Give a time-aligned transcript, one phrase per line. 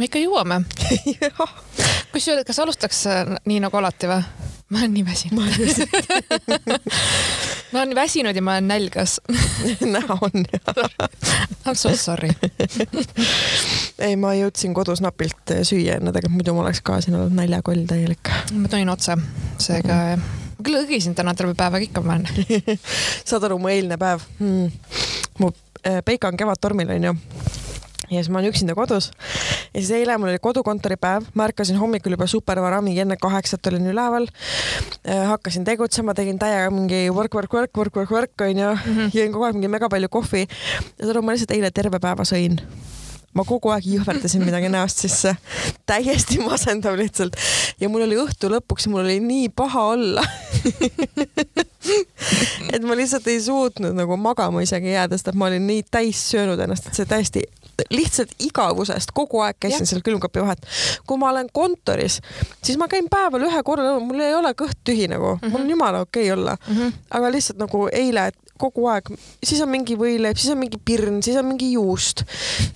[0.00, 0.62] me ikka jõuame.
[2.12, 4.22] kusjuures, kas alustaks äh, nii nagu alati või?
[4.70, 5.34] ma olen nii väsinud.
[7.72, 9.18] ma olen väsinud ja ma olen nälgas
[9.96, 10.74] näha on jah.
[11.66, 12.30] I m so sorry
[14.06, 17.84] ei, ma jõudsin kodus napilt süüa enne tegelikult, muidu ma oleks ka siin olnud näljakoll
[17.90, 18.32] täielik.
[18.56, 19.18] ma tulin otse,
[19.60, 20.28] seega mm.
[20.56, 22.28] ma küll õgisin täna terve päev, ikka ma olen
[23.28, 24.70] saad aru, mu eilne päev mm.?
[25.42, 25.52] mu
[25.84, 27.18] äh, Peika on kevadtormil onju
[28.10, 29.10] ja siis ma olen üksinda kodus.
[29.74, 33.16] ja siis eile mul oli kodukontori päev, ma ärkasin hommikul juba super vara, mingi enne
[33.20, 34.28] kaheksat olin üleval.
[35.32, 39.32] hakkasin tegutsema, tegin täiega mingi work, work, work, work, work, work onju mm -hmm., jõin
[39.32, 40.46] kogu aeg mingi mega palju kohvi.
[40.98, 42.60] ja saad aru, ma lihtsalt eile terve päeva sõin
[43.34, 45.36] ma kogu aeg jõhverdasin midagi näost sisse,
[45.86, 47.36] täiesti masendav lihtsalt
[47.80, 50.24] ja mul oli õhtu lõpuks, mul oli nii paha olla
[52.74, 56.24] et ma lihtsalt ei suutnud nagu magama isegi jääda, sest et ma olin nii täis
[56.32, 57.46] söönud ennast, et see täiesti
[57.90, 60.66] lihtsalt igavusest kogu aeg käisin seal külmkapi vahet.
[61.06, 62.20] kui ma olen kontoris,
[62.62, 65.50] siis ma käin päeval ühe korra, mul ei ole kõht tühi nagu mm, -hmm.
[65.52, 66.76] mul on jumala okei okay olla mm.
[66.76, 66.92] -hmm.
[67.10, 69.10] aga lihtsalt nagu eile, et kogu aeg,
[69.44, 72.24] siis on mingi võileib, siis on mingi pirn, siis on mingi juust.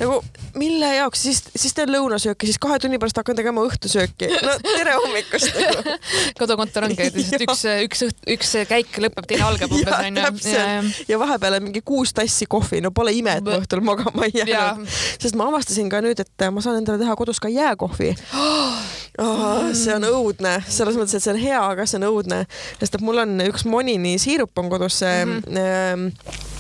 [0.01, 0.21] nagu
[0.59, 4.29] mille jaoks, siis, siis teen lõunasööki, siis kahe tunni pärast hakkan tegema õhtusööki.
[4.45, 5.97] no tere hommikust nagu.
[6.41, 8.05] kodukontor ongi, et lihtsalt üks, üks,
[8.37, 10.93] üks käik lõpeb, teine algab umbes onju.
[11.11, 14.45] Ja vahepeal on mingi kuus tassi kohvi, no pole ime, et ma õhtul magama ei
[14.45, 14.89] jäänud.
[15.19, 18.85] sest ma avastasin ka nüüd, et ma saan endale teha kodus ka jääkohvi oh,.
[19.19, 22.43] see on õudne, selles mõttes, et see on hea, aga see on õudne,
[22.81, 26.53] sest et mul on üks Monini siirup on kodus see mm -hmm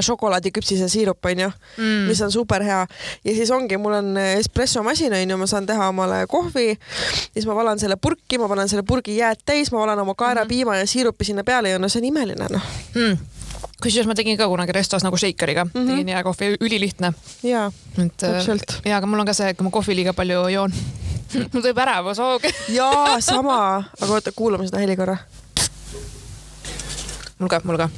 [0.00, 2.86] šokolaadiküpsise siirup onju mm., mis on super hea
[3.24, 6.78] ja siis ongi, mul on espressomasin onju, ma saan teha omale kohvi,
[7.32, 10.70] siis ma valan selle purki, ma panen selle purgi jääd täis, ma valan oma kaerapiima
[10.70, 10.80] mm -hmm.
[10.80, 12.62] ja siirupi sinna peale ja no see on imeline noh
[12.94, 13.18] mm
[13.82, 15.88] kusjuures ma tegin ka kunagi restos nagu shakeriga mm, -hmm.
[15.90, 17.12] tegin jääkohvi, ülilihtne.
[17.42, 17.72] jaa,
[18.16, 18.80] täpselt.
[18.84, 20.72] ja, aga mul on ka see, kui ma kohvi liiga palju joon
[21.52, 23.58] mul tuleb ärevus hooga jaa, sama,
[24.00, 25.16] aga oota, kuulame seda heli korra.
[27.38, 27.88] mul ka, mul ka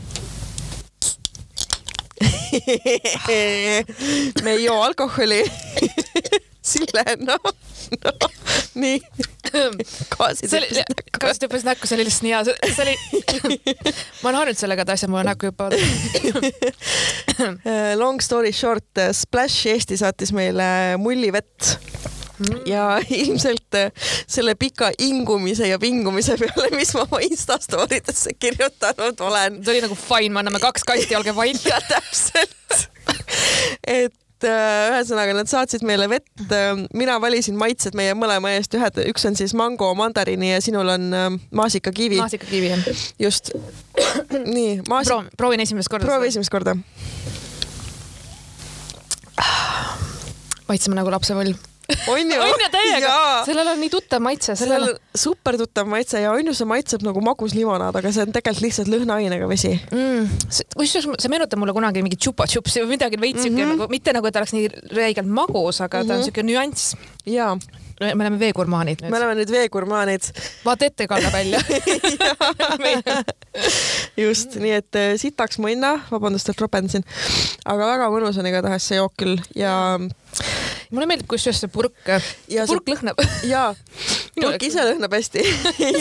[4.45, 5.45] me ei joo alkoholi
[6.67, 7.39] Sille, noh,
[8.03, 8.31] noh,
[8.75, 8.97] nii.
[10.11, 11.05] gaasid hüppasid näkku.
[11.23, 12.41] gaasid hüppasid näkku, see oli lihtsalt nii hea,
[12.75, 12.95] see oli,
[14.25, 15.79] ma olen harjunud sellega, et asjad mulle näkku hüppavad
[18.03, 20.67] Long story short, Splash Eesti saatis meile
[20.99, 21.77] mullivett.
[22.67, 23.91] Ja ilmselt äh,
[24.29, 29.63] selle pika ingumise ja vingumise peale, mis ma oma Insta story desse kirjutanud olen.
[29.65, 31.65] see oli nagu fine, me anname kaks kanti, olge vait.
[31.71, 32.89] ja täpselt
[33.87, 39.01] et äh, ühesõnaga nad saatsid meile vett, äh, mina valisin maitsed meie mõlema eest, ühed,
[39.13, 41.09] üks on siis mango, mandariini ja sinul on
[41.57, 42.21] maasikakivi.
[42.21, 42.85] maasikakivi jah.
[43.29, 43.55] just.
[44.33, 45.23] nii, maasik- Pro,.
[45.39, 46.07] proovin esimest korda.
[46.09, 46.77] proovi esimest korda.
[50.67, 51.76] maitseme nagu lapsepõlv
[52.13, 52.41] on ju?
[52.41, 53.13] on ju täiega,
[53.47, 57.07] sellel on nii tuttav maitse, sellel on super tuttav maitse ja on ju, see maitseb
[57.07, 60.29] nagu maguslimonaad, aga see on tegelikult lihtsalt lõhnaainega vesi mm..
[60.77, 63.81] kusjuures see meenutab mulle kunagi mingit chupa-chupsi või midagi veits siuke mm -hmm.
[63.81, 66.09] nagu mitte nagu, et oleks nii räigelt magus, aga mm -hmm.
[66.09, 66.25] ta on mhm.
[66.31, 66.97] siuke nüanss.
[67.27, 67.57] jaa
[68.01, 69.11] me oleme veegurmaanid nüüd.
[69.11, 70.29] me oleme nüüd veegurmaanid.
[70.65, 71.61] vaata ette, Kalle välja
[74.27, 77.07] just, nii et äh, sitaks mõnna, vabandust, et ropendasin,
[77.65, 79.73] aga väga mõnus on igatahes see jook küll ja
[80.91, 81.95] mulle meeldib kusjuures see purk,
[82.71, 83.21] purk lõhnab.
[83.49, 83.75] jaa,
[84.37, 85.43] purk ise lõhnab hästi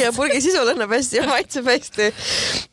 [0.02, 2.10] ja purgi sisu lõhnab hästi ja maitseb hästi.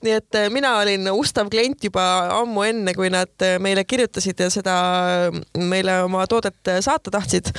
[0.04, 2.04] nii et äh, mina olin ustav klient juba
[2.40, 4.76] ammu enne, kui nad äh, meile kirjutasid ja seda
[5.28, 7.52] äh, meile oma toodet saata tahtsid.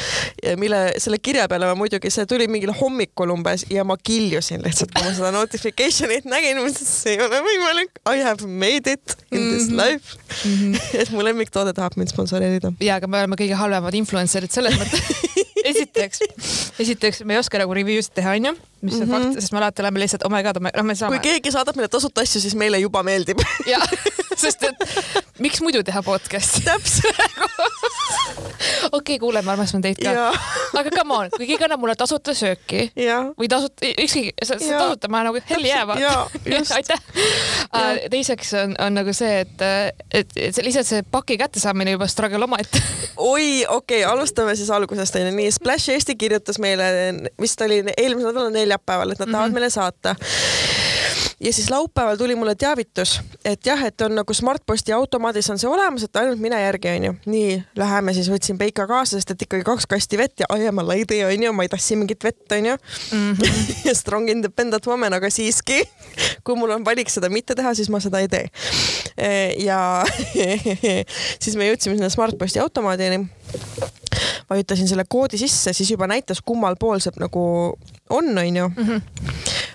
[0.59, 4.93] mille, selle kirja peale ma muidugi, see tuli mingil hommikul umbes ja ma kiljusin lihtsalt,
[4.95, 8.01] kui ma seda notification'it nägin, mõtlesin, et see ei ole võimalik.
[8.09, 9.83] I have made it in this mm -hmm.
[9.83, 10.73] life mm.
[10.73, 10.81] -hmm.
[11.01, 12.73] et mu lemmiktoode tahab mind sponsoreerida.
[12.79, 15.32] ja, aga me oleme kõige halvemad influencer'id selles mõttes
[15.71, 16.23] esiteks,
[16.79, 19.29] esiteks me ei oska nagu review sid teha, onju, mis on mm -hmm.
[19.33, 21.19] fakt, sest me alati oleme lihtsalt oh my god, noh, me saame.
[21.19, 23.39] kui keegi saadab meile tasuta asju, siis meile juba meeldib.
[23.73, 23.87] jah,
[24.37, 24.75] sest et
[25.39, 27.17] miks muidu teha podcast'i täpselt
[28.91, 30.29] okei okay,, kuule, me armastame teid ka.
[30.79, 33.19] aga come on, kui keegi annab mulle tasuta sööki ja.
[33.39, 35.97] või tasuta, ükskõik, tasuta ma nagu hell jääva.
[36.77, 37.03] aitäh.
[38.13, 39.65] teiseks on, on nagu see, et,
[40.11, 42.81] et, et lihtsalt see paki kättesaamine juba struggle omaette
[43.17, 45.35] oi, okei okay,, alustame siis algusest onju.
[45.37, 46.87] nii, Splash Eesti kirjutas meile,
[47.41, 49.37] vist oli eelmise nädala neljapäeval, et nad mm -hmm.
[49.37, 50.15] tahavad meile saata
[51.43, 55.69] ja siis laupäeval tuli mulle teavitus, et jah, et on nagu Smartposti automaadis on see
[55.69, 57.13] olemas, et ainult mine järgi onju.
[57.25, 60.79] nii, läheme siis, võtsin Peika kaasa, sest et ikkagi kaks kasti vett ja I am
[60.79, 62.75] a lady onju, ma ei tassi mingit vett onju
[63.13, 63.33] mm.
[63.33, 63.93] -hmm.
[63.93, 65.83] Strong independent woman, aga siiski,
[66.43, 68.47] kui mul on valik seda mitte teha, siis ma seda ei tee.
[69.65, 70.05] ja
[71.43, 73.27] siis me jõudsime sinna Smartposti automaadini
[74.49, 77.43] vajutasin selle koodi sisse, siis juba näitas, kummal pool see nagu
[78.09, 78.67] on, onju.
[78.67, 79.01] -hmm.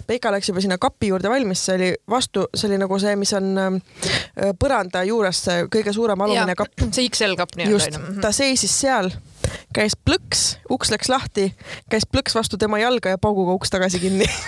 [0.09, 3.33] Peika läks juba sinna kapi juurde valmis, see oli vastu, see oli nagu see, mis
[3.37, 6.87] on äh, põranda juures see kõige suurem alumine kapp.
[6.89, 7.75] see XL kapp nii-öelda.
[7.77, 8.23] just, mhm.
[8.25, 9.13] ta seisis seal,
[9.77, 11.51] käis plõks, uks läks lahti,
[11.93, 14.29] käis plõks vastu tema jalga ja pauguga uks tagasi kinni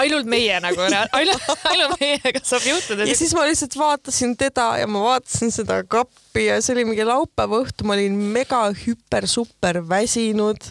[0.00, 3.06] ainult meie nagu, ainult, ainult meiega saab juhtuda.
[3.08, 7.06] ja siis ma lihtsalt vaatasin teda ja ma vaatasin seda kappi ja see oli mingi
[7.06, 10.70] laupäeva õhtu, ma olin mega hüper super väsinud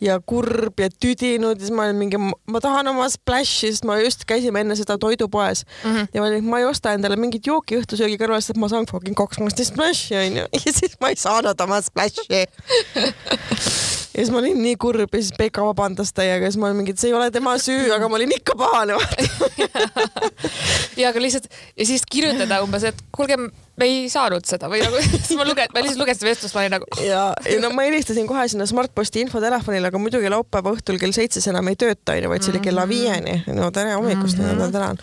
[0.00, 3.98] ja kurb ja tüdinud ja siis ma olin mingi, ma tahan oma splash'i, sest ma
[4.00, 6.10] just käisime enne seda toidupoes mm -hmm.
[6.14, 9.16] ja ma olin, ma ei osta endale mingit jooki õhtusöögi kõrval, sest ma saan fucking
[9.16, 12.46] kaks kaksteist splash'i onju ja siis ma ei saanud oma splash'i
[14.20, 16.82] ja siis ma olin nii kurb ja siis Peika vabandas täiega ja siis ma olin
[16.82, 18.98] mingi, et see ei ole tema süü, aga ma olin ikka pahane
[21.00, 23.38] ja aga lihtsalt ja siis kirjutada umbes, et kuulge,
[23.80, 26.76] me ei saanud seda või nagu siis ma lugesin, ma lihtsalt lugesin vestlust, ma olin
[26.78, 26.90] nagu.
[27.04, 31.42] ja, ja no ma helistasin kohe sinna Smartposti infotelefonile, aga muidugi laupäeva õhtul kell seitse
[31.42, 32.94] see enam ei tööta onju, vaid see oli kella mhm.
[32.94, 33.58] viieni.
[33.58, 34.76] no tere hommikust mm, -hmm.
[34.76, 35.02] tänan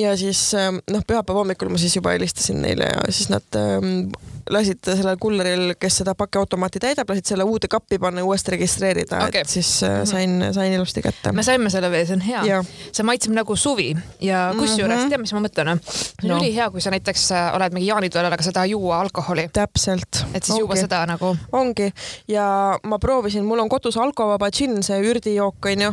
[0.00, 0.50] ja siis
[0.92, 4.08] noh, pühapäeva hommikul ma siis juba helistasin neile ja siis nad ähm,
[4.50, 9.22] lasid sellel kulleril, kes seda pakiautomaati täidab, lasid selle uude kappi panna ja uuesti registreerida
[9.26, 10.10] okay., et siis äh, mhm.
[10.10, 11.32] sain, sain ilusti kätte.
[11.32, 12.60] me saime selle veel, see on hea.
[12.92, 15.14] see maitseb nagu suvi ja kusjuures mm -hmm.
[15.14, 15.82] tead, mis ma mõtlen?
[15.86, 16.40] see on no.
[16.42, 19.48] ülihea, kui sa näiteks äh, oled mingi jaanitoolel, aga sa tahad juua alkoholi.
[19.52, 20.22] täpselt.
[20.34, 21.34] et siis juua seda nagu.
[21.52, 21.90] ongi
[22.28, 22.46] ja
[22.82, 25.92] ma proovisin, mul on kodus alkovaba džinn, see ürdijook onju.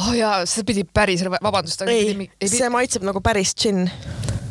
[0.00, 1.86] oh jaa, see pidi päris, vabandust.
[1.88, 3.88] ei, ei, see maitseb nagu päris džinn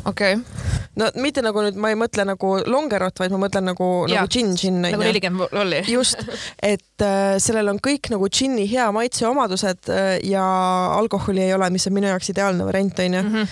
[0.04, 0.80] okei okay.
[1.00, 4.56] no mitte nagu nüüd ma ei mõtle nagu longerot, vaid ma mõtlen nagu, nagu džinn,
[4.58, 5.82] džinn nagu nelikümmend lolli.
[5.90, 6.22] just,
[6.62, 10.44] et äh, sellel on kõik nagu džinni hea maitseomadused äh, ja
[10.96, 13.34] alkoholi ei ole, mis on minu jaoks ideaalne variant onju mm.
[13.34, 13.46] -hmm.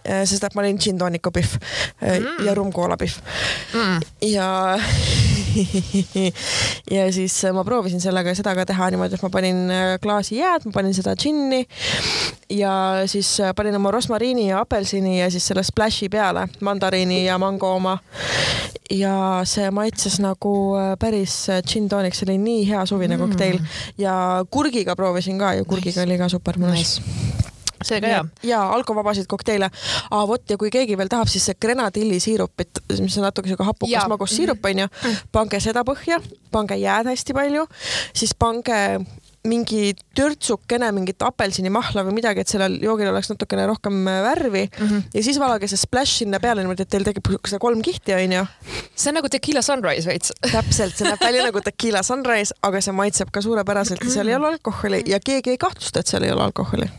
[0.00, 1.58] Äh, sest et ma olin džinn-tooniku pihv
[2.02, 2.46] äh, mm.
[2.46, 3.20] ja rummkoola pihv
[3.74, 4.00] mm.
[4.32, 4.48] ja
[6.96, 9.62] ja siis äh, ma proovisin sellega seda ka teha niimoodi, et ma panin
[10.02, 11.64] klaasi jääd, ma panin seda džinni
[12.56, 12.74] ja
[13.10, 17.98] siis panin oma rosmariini ja apelsini ja siis selle splash'i peale, mandariini ja mango oma.
[18.90, 20.52] ja see maitses nagu
[20.98, 23.22] päris džinn-tooniks, see oli nii hea suvine mm.
[23.22, 23.60] kokteil
[23.98, 24.14] ja
[24.50, 26.08] kurgiga proovisin ka ja kurgiga nice.
[26.08, 27.29] oli ka super mõnus nice
[27.84, 28.24] see ka hea.
[28.50, 29.70] ja alkovabasid kokteile.
[30.10, 34.08] aa vot ja kui keegi veel tahab, siis see grenadillisiirupit, mis on natuke siuke hapukas
[34.10, 35.24] magus siirup onju, mm.
[35.32, 37.66] pange seda põhja, pange jääd hästi palju,
[38.16, 38.80] siis pange
[39.48, 44.86] mingi törtsukene mingit apelsinimahla või midagi, et sellel joogil oleks natukene rohkem äh, värvi mm
[44.86, 45.02] -hmm.
[45.14, 48.44] ja siis valage see splash sinna peale niimoodi, et teil tekib seda kolm kihti onju.
[48.94, 50.32] see on nagu tequila sunrise veits.
[50.52, 54.34] täpselt, see näeb välja nagu tequila sunrise, aga see maitseb ka suurepäraselt ja seal ei
[54.34, 56.90] ole alkoholi ja keegi ei kahtlusta, et seal ei ole alkoholi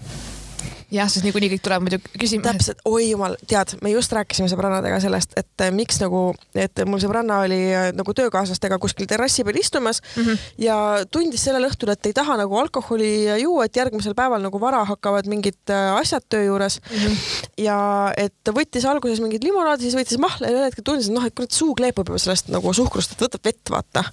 [0.91, 2.43] jah, sest niikuinii kõik tuleb muidu küsima.
[2.49, 6.23] täpselt, oi jumal, tead, me just rääkisime sõbrannadega sellest, et eh, miks nagu,
[6.57, 10.41] et mul sõbranna oli eh, nagu töökaaslastega kuskil terrassi peal istumas mm -hmm.
[10.65, 10.77] ja
[11.11, 13.11] tundis sellel õhtul, et ei taha nagu alkoholi
[13.41, 16.97] juua, et järgmisel päeval nagu vara hakkavad mingid eh, asjad töö juures mm.
[16.97, 17.17] -hmm.
[17.57, 17.79] ja
[18.17, 21.35] et võttis alguses mingit limonaadi, siis võttis mahla ja ühel hetkel tundis, et noh, et
[21.35, 24.03] kurat, suu kleepub juba sellest nagu suhkrust, et võtab vett, vaata.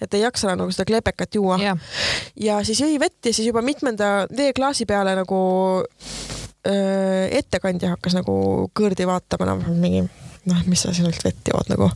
[0.00, 1.78] et ei jaksa nagu seda kleepekat juua yeah..
[2.36, 5.40] ja siis jõi vett ja siis juba mitmenda veeklaasi peale nagu
[6.66, 8.36] ettekandja hakkas nagu
[8.76, 10.06] kõrdi vaatama, noh mingi
[10.46, 11.88] noh, mis sa sinult vett jood nagu.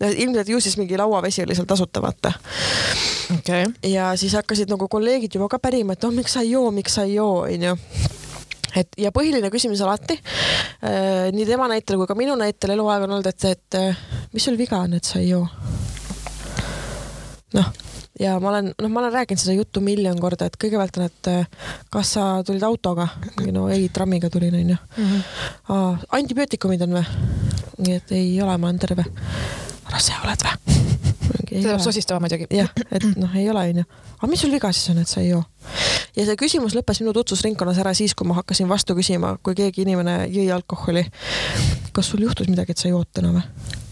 [0.00, 2.32] ilmselt ju siis mingi lauavesi oli seal tasuta, vaata
[3.38, 3.66] okay..
[3.88, 6.98] ja siis hakkasid nagu kolleegid juba ka pärima, et noh, miks sa ei joo, miks
[6.98, 7.76] sa ei joo, onju
[8.74, 13.16] et ja põhiline küsimus alati äh, nii tema näitel kui ka minu näitel eluaeg on
[13.16, 15.46] olnud, et, et mis sul viga on, et sa ei joo?
[17.54, 17.83] noh
[18.20, 21.30] ja ma olen, noh, ma olen rääkinud seda juttu miljon korda, et kõigepealt on, et
[21.32, 23.08] äh, kas sa tulid autoga?
[23.52, 24.76] no ei, trammiga tulin, onju.
[24.96, 26.04] Mhm.
[26.18, 27.04] antibiootikumid on või?
[27.84, 29.06] nii et ei ole, ma olen terve.
[29.90, 30.80] rase oled või?
[31.54, 32.48] see peab sosistama muidugi.
[32.54, 33.84] jah, et noh, ei ole, onju.
[34.18, 35.42] aga mis sul viga siis on, et sa ei joo?
[36.16, 39.82] ja see küsimus lõppes minu tutvusringkonnas ära siis, kui ma hakkasin vastu küsima, kui keegi
[39.86, 41.04] inimene jõi alkoholi.
[41.92, 43.42] kas sul juhtus midagi, et sa jood täna või?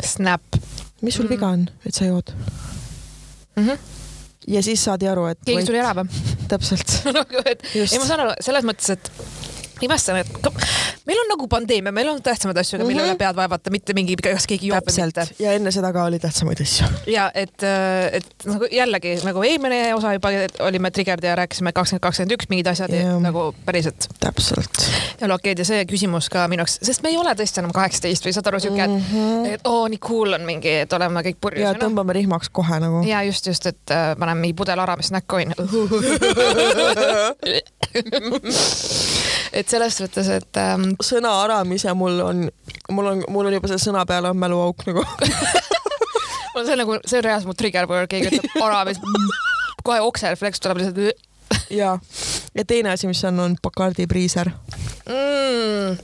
[0.06, 0.60] Snap.
[1.02, 1.34] mis sul mm.
[1.34, 3.66] viga on, et sa jood mm?
[3.66, 4.00] -hmm
[4.50, 6.22] ja siis saadi aru, et keegi tuli ära või?
[6.52, 9.12] täpselt nagu, et ei, ma saan aru selles mõttes, et
[9.86, 10.28] imestan, et
[11.06, 13.18] meil on nagu pandeemia, meil on tähtsamaid asju, mille üle mm -hmm.
[13.18, 15.26] pead vaevata, mitte mingi, kas keegi joob või mitte.
[15.38, 16.86] ja enne seda ka oli tähtsamaid asju.
[17.16, 17.62] ja et,
[18.12, 20.28] et nagu jällegi nagu eelmine osa juba
[20.60, 24.08] olime trigger'd ja rääkisime kakskümmend, kakskümmend üks mingid asjad ja, nagu päriselt.
[24.20, 24.90] täpselt.
[25.20, 28.26] ja lokeed ja see küsimus ka minu jaoks, sest me ei ole tõesti enam kaheksateist
[28.26, 29.46] või saad aru siuke mm, -hmm.
[29.46, 31.66] et, et oo nii cool on mingi, et oleme kõik purjus.
[31.66, 33.02] ja tõmbame rihmaks kohe nagu.
[33.06, 35.54] ja just, just, et äh, paneme mingi pudel aramist näkku onju
[39.52, 40.92] et selles suhtes, et ähm....
[41.04, 42.46] sõna aramise mul on,
[42.90, 45.04] mul on, mul on juba selle sõna peale on mäluauk nagu
[46.62, 48.48] see on nagu, see on reaalselt mu trigger word, keegi ütleb
[48.92, 49.02] siis
[49.82, 51.28] kohe okserefleks tuleb lihtsalt.
[51.80, 51.96] ja,
[52.54, 54.52] ja teine asi, mis on, on Bacardi priiser
[55.08, 56.00] mm..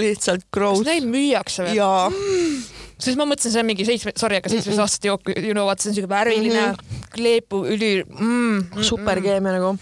[0.00, 0.82] lihtsalt gross.
[0.82, 1.80] kas neid müüakse veel?
[1.80, 2.62] jaa mm
[3.04, 5.84] siis ma mõtlesin, see on mingi seitsme, sorry, aga seitsmeteist aastaste jook, you know, vaata
[5.84, 7.08] see on siuke värviline mm, -hmm.
[7.16, 9.56] kleepuv, üli mm, mm, superkeemia mm.
[9.58, 9.74] nagu.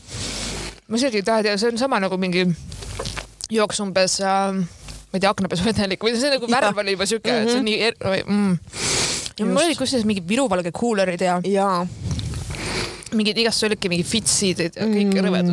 [0.93, 2.45] Ma isegi ei taha teada, see on sama nagu mingi
[3.53, 7.39] jooks umbes äh, ma ei tea, aknapesuvedelik või see nagu värv oli juba siuke mm,
[7.39, 7.49] -hmm.
[7.49, 7.97] see on nii er,
[8.27, 8.59] mm.
[9.41, 11.39] ja mul oli kusjuures mingid viruvalge kuulerid ja.
[11.49, 11.87] jaa.
[13.17, 15.25] mingid igast olidki mingid fitsid ja kõik mm.
[15.29, 15.53] rõvedad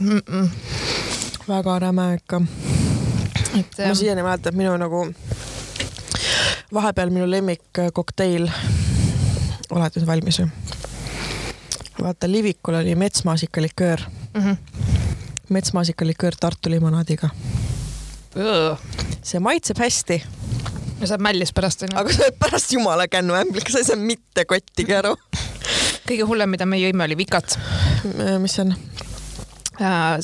[0.00, 0.18] mm.
[0.18, 0.50] -mm.
[1.46, 2.42] väga räme ikka.
[3.86, 5.06] ma siiani mäletan, et minu nagu
[6.74, 8.50] vahepeal minu lemmikkokteil,
[9.70, 10.50] olete nüüd valmis või?
[12.02, 14.02] vaata, Livikul oli metsmaasikalikõör
[14.36, 14.42] mm.
[14.42, 14.56] -hmm.
[15.48, 17.30] metsmaasikalikõör Tartu limonaadiga.
[19.22, 20.22] see maitseb hästi.
[21.00, 21.98] ja saab mällis pärast onju.
[21.98, 25.16] aga sa oled pärast jumala kännu ämbliga, sa ei saa mitte kottigi aru.
[26.08, 27.58] kõige hullem, mida me jõime, oli vikat.
[28.38, 28.74] mis see on?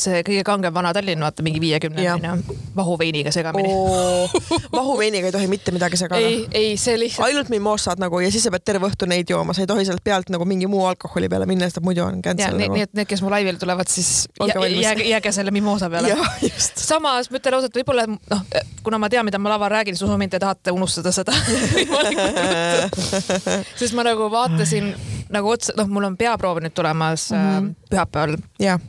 [0.01, 4.33] See kõige kangem vana Tallinn, vaata mingi viiekümne onju, vahuveiniga segamini oh,.
[4.79, 6.21] vahuveiniga ei tohi mitte midagi segada.
[6.21, 7.27] ei, ei see lihtsalt.
[7.29, 10.05] ainult mimoosad nagu ja siis sa pead terve õhtu neid jooma, sa ei tohi sealt
[10.05, 12.57] pealt nagu mingi muu alkoholi peale minna, sest muidu on cancel.
[12.57, 12.77] Nagu.
[12.77, 16.17] nii et need, kes mu laivile tulevad, siis jääge, jääge selle mimoosa peale.
[16.73, 18.45] samas ma ütlen ausalt, võib-olla noh,
[18.83, 21.35] kuna ma tean, mida ma laval räägin, siis usu mind, te tahate unustada seda
[23.81, 24.93] sest ma nagu vaatasin
[25.33, 27.75] nagu otsa, noh, mul on peaproov nüüd tulemas mm -hmm.
[27.91, 28.41] pühapäeval.
[28.61, 28.81] jah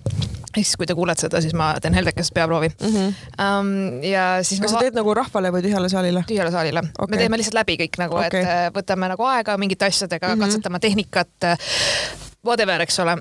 [0.54, 2.94] ehk siis, kui te kuulete seda, siis ma teen heldekest peaproovi mm.
[2.96, 3.14] -hmm.
[3.44, 4.62] Um, ja siis.
[4.62, 6.24] kas sa teed nagu rahvale või tühjale saalile?
[6.28, 7.10] tühjale saalile okay..
[7.10, 10.34] me teeme lihtsalt läbi kõik nagu okay., et äh, võtame nagu aega mingite asjadega mm,
[10.34, 10.46] -hmm.
[10.46, 11.58] katsetame tehnikat, äh,
[12.46, 13.18] whatever, eks ole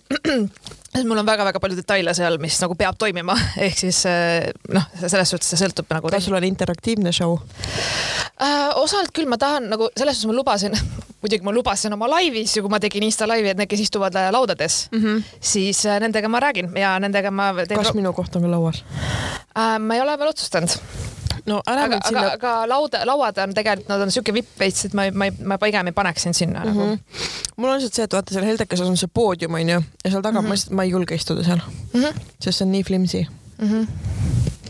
[1.08, 3.36] mul on väga-väga palju detaile seal, mis nagu peab toimima,
[3.66, 6.12] ehk siis äh, noh, selles suhtes see sõltub nagu.
[6.12, 8.68] kas sul on interaktiivne show äh,?
[8.76, 10.76] osalt küll ma tahan nagu selles suhtes ma lubasin
[11.22, 14.16] muidugi ma lubasin oma laivis ja kui ma tegin Insta laivi, et need, kes istuvad
[14.18, 15.22] äh, laudades mm, -hmm.
[15.40, 17.80] siis äh, nendega ma räägin ja nendega ma teen.
[17.80, 18.84] kas minu koht on ka lauas
[19.56, 19.78] äh,?
[19.78, 20.78] ma ei ole veel otsustanud
[21.46, 22.24] no ära aga, sinna...
[22.36, 25.90] aga, lauda, lauad on tegelikult, nad on siuke vipp veits, et ma, ma, ma pigem
[25.90, 26.74] ei paneks sind sinna mm -hmm.
[26.74, 26.86] nagu.
[26.86, 27.56] Mhm.
[27.56, 30.40] mul on lihtsalt see, et vaata seal Heldekeses on see poodium onju ja seal taga
[30.40, 30.48] mm -hmm.
[30.48, 31.60] ma lihtsalt, ma ei julge istuda seal
[31.92, 32.20] mm, -hmm.
[32.40, 33.26] sest see on nii flimsi
[33.62, 33.68] mm.
[33.70, 34.10] -hmm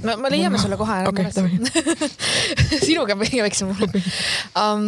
[0.03, 0.99] no me leiame sulle kohe.
[1.09, 1.59] okei, davai.
[2.87, 4.03] sinuga on kõige väiksem mure
[4.59, 4.87] um,.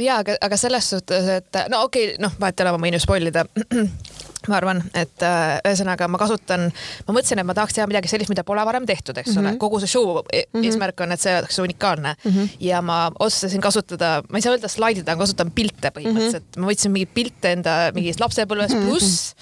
[0.00, 2.96] ja aga, aga selles suhtes, et no okei okay,, noh, vahet ei ole, ma võin
[2.96, 3.44] ju spoil ida
[4.50, 6.66] ma arvan, et äh, ühesõnaga ma kasutan,
[7.06, 9.54] ma mõtlesin, et ma tahaks teha midagi sellist, mida pole varem tehtud, eks mm -hmm.
[9.54, 10.66] ole, kogu see show mm -hmm.
[10.68, 12.56] eesmärk on, et see oleks unikaalne mm -hmm.
[12.60, 16.60] ja ma otsustasin kasutada, ma ei saa öelda slaidida, ma kasutan pilte põhimõtteliselt mm, -hmm.
[16.60, 18.88] ma võtsin mingeid pilte enda mingist lapsepõlvest mhm.
[18.88, 19.34] pluss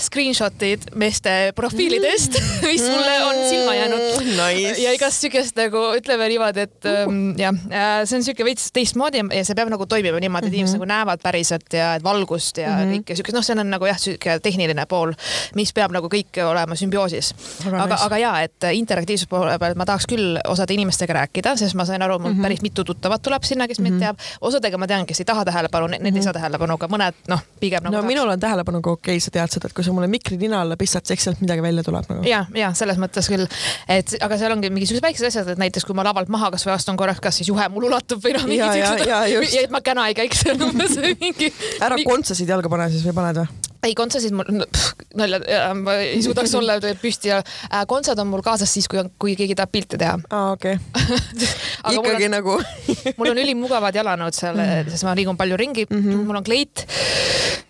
[0.00, 2.38] screenshot'id meeste profiilidest,
[2.70, 4.74] mis mulle on silma jäänud nice..
[4.82, 7.56] ja igast siukest nagu ütleme niimoodi, et um, jah,
[8.04, 10.60] see on siuke veits teistmoodi ja see peab nagu toimima niimoodi, et mm -hmm.
[10.60, 12.96] inimesed nagu näevad päriselt ja valgust ja mm -hmm.
[12.96, 15.12] kõike siukest, noh, see on nagu jah sihuke tehniline pool,
[15.54, 17.34] mis peab nagu kõik olema sümbioosis.
[17.72, 21.84] aga, aga ja, et interaktiivsuse poole peal ma tahaks küll osade inimestega rääkida, sest ma
[21.84, 22.42] sain aru, mul mm -hmm.
[22.42, 24.16] päris mitu tuttavat tuleb sinna, kes mind mm -hmm.
[24.16, 24.18] teab.
[24.40, 26.06] osadega ma tean, kes ei taha tähelepanu, need mm -hmm.
[26.06, 26.22] ei mhm.
[26.22, 27.92] saa tähelepanu, aga mõned noh, pigem nagu.
[27.92, 28.14] no tahaks.
[28.14, 30.76] minul on tähelepanuga okei okay,, sa tead seda, et kui sa mulle mikri nina alla
[30.80, 32.26] pistad, siis eks sealt midagi välja tuleb nagu.
[32.28, 33.46] ja, ja selles mõttes küll,
[33.90, 36.98] et aga seal ongi mingisugused väiksed asjad, et näiteks kui ma lavalt maha kasvõi astun
[37.00, 39.64] korraks, kas siis juhe mul ulatub või noh, mingid siuksed.
[39.64, 41.52] et ma käna ei käiks umbes mingi.
[41.80, 43.68] ära kontsasid jalga pane siis või paned või?
[43.82, 44.48] ei, kontsasid mul
[45.16, 49.10] nalja, ma ei suudaks olla püsti ja äh, kontsad on mul kaasas siis, kui on,
[49.20, 50.18] kui keegi tahab pilte teha.
[50.28, 50.76] aa, okei
[51.96, 52.58] ikkagi on, nagu
[53.16, 56.26] mul on ülimugavad jalanõud seal mm., sest ma liigun palju ringi mm, -hmm.
[56.28, 56.84] mul on kleit,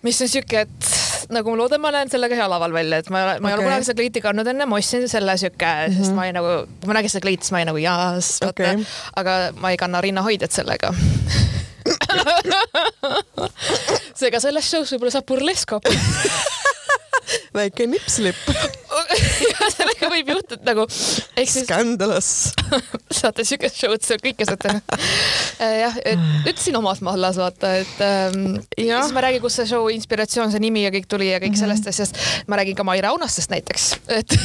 [0.06, 0.90] mis on siuke, et
[1.34, 3.50] nagu ma loodan, ma näen sellega hea laval välja, et ma, ma okay.
[3.50, 5.98] ei ole kunagi seda kleiti kandnud enne, ma ostsin selle siuke mm, -hmm.
[6.00, 8.70] sest ma olin nagu, kui ma nägin seda kleiti, siis ma olin nagu jaas, vaata
[8.70, 8.86] okay.,
[9.22, 9.32] aga
[9.62, 10.92] ma ei kanna rinnahoidjat sellega
[14.20, 16.00] seega selles show's võib-olla saab burlesk hoopis
[17.54, 18.50] väike nipslipp
[19.76, 20.86] sellega võib juhtuda nagu.
[21.50, 22.50] Scandalous
[23.20, 25.96] saate siukest show'd, seal kõike saate äh, jah,
[26.44, 29.00] ütlesin omas mallas vaata, et ähm, ja.
[29.02, 31.56] siis ma räägin, kust see show inspiratsioon, see nimi ja kõik tuli ja kõik mm
[31.56, 31.62] -hmm.
[31.64, 32.20] sellest asjast.
[32.46, 34.30] ma räägin ka Maire Aunastest näiteks, et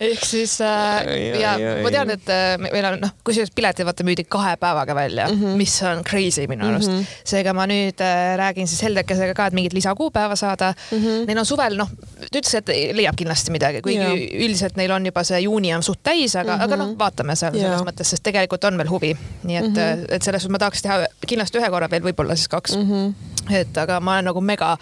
[0.00, 1.08] ehk siis äh,
[1.40, 4.94] ja, ja ma tean, et äh, meil on noh, kusjuures piletid vaata müüdi kahe päevaga
[4.96, 5.56] välja mm, -hmm.
[5.60, 7.22] mis on crazy minu arust mm -hmm..
[7.24, 10.98] seega ma nüüd äh, räägin siis Heldekesega ka, et mingit lisakuupäeva saada mm.
[10.98, 11.26] -hmm.
[11.26, 11.88] Neil on suvel noh,
[12.20, 14.14] ta ütles, et leiab kindlasti midagi, kuigi ja.
[14.46, 16.64] üldiselt neil on juba see juuni on suht täis, aga mm, -hmm.
[16.64, 17.62] aga noh, vaatame seal ja.
[17.62, 20.06] selles mõttes, sest tegelikult on veel huvi, nii et mm, -hmm.
[20.08, 22.90] et selles suhtes ma tahaks teha kindlasti ühe korra veel, võib-olla siis kaks mm.
[22.90, 24.76] -hmm et aga ma olen nagu mega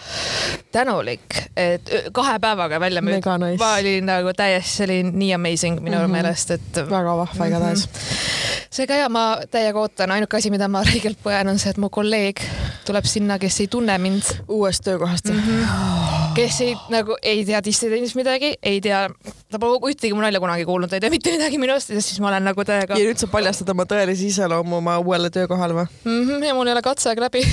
[0.72, 3.28] tänulik, et kahe päevaga välja müüdud.
[3.40, 3.58] Nice.
[3.58, 6.16] ma olin nagu täiesti, see oli nii amazing minu mm -hmm.
[6.18, 6.84] meelest, et.
[6.90, 10.82] väga vahva igatahes mm -hmm see ka ja ma täiega ootan, ainuke asi, mida ma
[10.86, 12.42] räigelt põen, on see, et mu kolleeg
[12.86, 14.30] tuleb sinna, kes ei tunne mind.
[14.48, 15.40] uuest töökohast mm.
[15.40, 16.34] -hmm.
[16.34, 19.08] kes ei nagu ei tea dissidendist midagi, ei tea,
[19.50, 22.20] ta pole ühtegi mu nalja kunagi kuulnud, ta ei tea mitte midagi minust ja siis
[22.20, 22.98] ma olen nagu täiega.
[22.98, 26.22] ja nüüd sa paljastad oma tõelise iseloomu oma uuele töökohale või mm?
[26.28, 27.42] -hmm, ja mul ei ole katseaeg läbi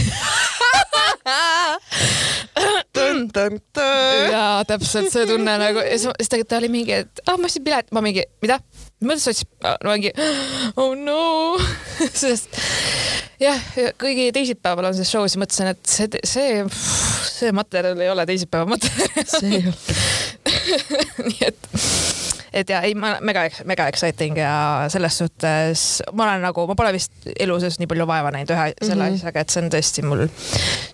[4.31, 7.91] ja täpselt see tunne nagu, siis ta, ta oli mingi, et ah, ma ostsin pilet,
[7.95, 8.59] ma mingi, mida?
[9.03, 9.49] mõtles, sa ostsid,
[9.85, 10.13] no mingi
[10.81, 11.21] oh no
[12.23, 12.57] sest
[13.41, 13.61] jah,
[14.01, 16.63] kõigi teisipäeval on see show, siis mõtlesin, et see, see,
[17.29, 19.71] see materjal ei ole teisipäeva materjal.
[21.27, 21.71] nii et
[22.57, 24.51] et ja ei, ma mega, mega exciting ja
[24.91, 28.67] selles suhtes ma olen nagu, ma pole vist elu sees nii palju vaeva näinud ühe
[28.81, 29.19] selle mm -hmm.
[29.19, 30.25] asjaga, et see on tõesti mul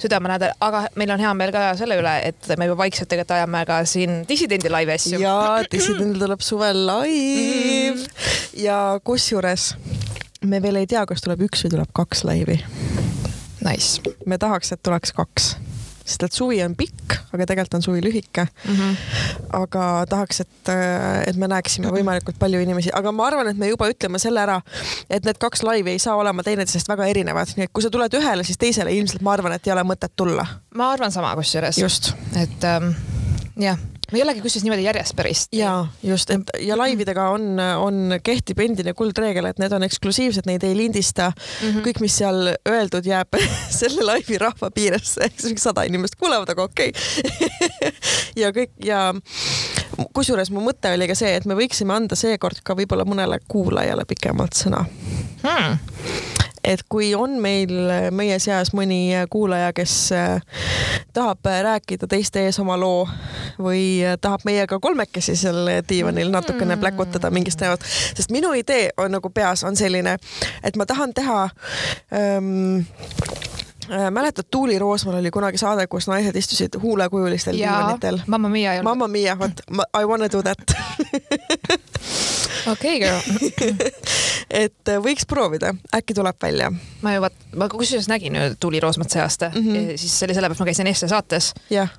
[0.03, 3.65] südamelähedane, aga meil on hea meel ka selle üle, et me juba vaikselt tegelikult ajame
[3.65, 5.19] ka siin Dissidendi laivi asju.
[5.19, 5.35] ja
[5.71, 8.63] Dissidendil tuleb suvel live mm -hmm.
[8.63, 9.75] ja kusjuures
[10.43, 12.63] me veel ei tea, kas tuleb üks või tuleb kaks laivi.
[13.63, 14.01] Nice.
[14.25, 15.55] me tahaks, et tuleks kaks
[16.03, 18.75] sest et suvi on pikk, aga tegelikult on suvi lühike mm.
[18.75, 18.97] -hmm.
[19.59, 20.71] aga tahaks, et,
[21.27, 24.59] et me näeksime võimalikult palju inimesi, aga ma arvan, et me juba ütleme selle ära,
[25.09, 28.19] et need kaks laivi ei saa olema teineteisest väga erinevad, nii et kui sa tuled
[28.19, 30.45] ühele, siis teisele ilmselt ma arvan, et ei ole mõtet tulla.
[30.75, 31.77] ma arvan sama kusjuures.
[31.77, 32.13] just.
[32.35, 32.93] et ähm,
[33.59, 33.79] jah
[34.13, 35.47] ma ei olegi kusjuures niimoodi järjest päris.
[35.51, 35.71] ja
[36.05, 36.29] just,
[36.61, 41.69] ja laividega on, on, kehtib endine kuldreegel, et need on eksklusiivsed, neid ei lindista mm.
[41.69, 41.81] -hmm.
[41.87, 43.39] kõik, mis seal öeldud, jääb
[43.81, 47.91] selle laivi rahva piiresse, ehk siis sada inimest kuulevad, aga okei okay.
[48.43, 49.01] ja kõik ja
[50.13, 54.05] kusjuures mu mõte oli ka see, et me võiksime anda seekord ka võib-olla mõnele kuulajale
[54.05, 54.85] pikemalt sõna
[55.41, 57.71] hmm et kui on meil
[58.11, 60.41] meie seas mõni kuulaja, kes äh,
[61.13, 63.07] tahab rääkida teiste ees oma loo
[63.59, 67.83] või tahab meiega kolmekesi seal diivanil natukene pläkutada mingist teemat,
[68.15, 70.17] sest minu idee on nagu peas on selline,
[70.63, 71.41] et ma tahan teha
[72.15, 72.85] ähm,
[74.11, 78.19] mäletad, Tuuli Roosmal oli kunagi saade, kus naised istusid huulekujulistel diivanitel.
[78.27, 78.83] Mamma Mia.
[78.83, 79.61] Mamma Mia, vot
[79.99, 80.57] I wanna do that
[82.67, 83.19] okei okay,, girl
[84.63, 86.69] et äh, võiks proovida, äkki tuleb välja.
[87.01, 89.97] ma juba, ma kusjuures nägin ju Tuuli Roosmat see aasta mm, -hmm.
[89.97, 91.53] siis see oli sellepärast, ma käisin Esse saates.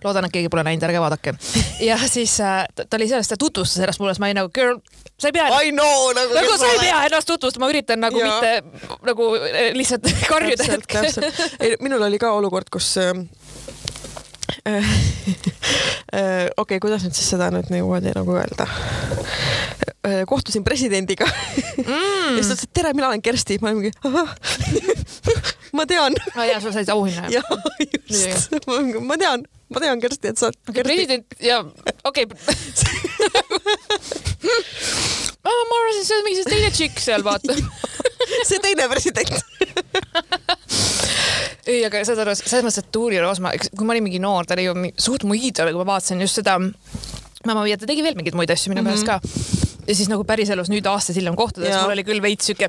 [0.05, 1.35] loodan, et keegi pole näinud, ärge vaadake.
[1.88, 4.79] ja siis äh, ta oli sellest, ta tutvustas ennast mulle, siis ma olin nagu girl,
[5.18, 5.48] sa ei pea.
[5.62, 6.35] I know nagu.
[6.35, 8.27] nagu sa ei pea ennast tutvustama, ma üritan nagu ja.
[8.27, 10.64] mitte nagu äh, lihtsalt karjuda.
[10.64, 11.81] täpselt, täpselt.
[11.81, 13.12] minul oli ka olukord, kus äh,
[16.14, 18.66] okei okay,, kuidas nüüd siis seda nüüd niimoodi nagu öelda?
[20.29, 21.27] kohtusin presidendiga
[21.77, 22.37] mm.
[22.37, 23.59] ja siis ta ütles, et tere, mina olen Kersti.
[23.61, 23.92] ma olin mingi,
[25.79, 26.16] ma tean.
[26.35, 27.29] aa ah, jaa, sa said auhinna.
[27.33, 27.59] jaa,
[28.09, 28.53] just.
[29.00, 31.61] ma tean, ma tean Kersti, et sa oled okay, president ja
[32.05, 32.37] okei okay.
[35.44, 37.57] ah, ma arvasin, see on mingi teine tšikk seal, vaata
[38.48, 39.33] see teine president
[41.70, 44.57] ei, aga saad aru, selles mõttes, et Tuuli Roosma, kui ma olin mingi noor, ta
[44.57, 46.59] oli ju suht mu iidol, kui ma vaatasin just seda
[47.44, 49.20] Mamma Mia, ta tegi veel mingeid muid asju minu meelest mm -hmm.
[49.20, 49.85] ka.
[49.87, 52.68] ja siis nagu päriselus nüüd aastaid hiljem kohtudes mul oli küll veits siuke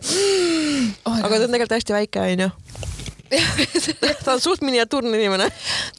[1.06, 1.16] oh,.
[1.16, 2.50] aga ta on tegelikult hästi väike, onju
[4.26, 5.48] ta on suht miniatuurne inimene.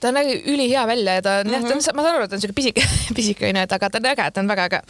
[0.01, 1.55] ta nägi ülihea välja ja ta on mm -hmm.
[1.55, 1.97] jah, mhm.
[1.97, 2.83] ma saan aru, et ta on siuke pisike,
[3.19, 4.81] pisike onju, et aga ta on äge, ta on väga äge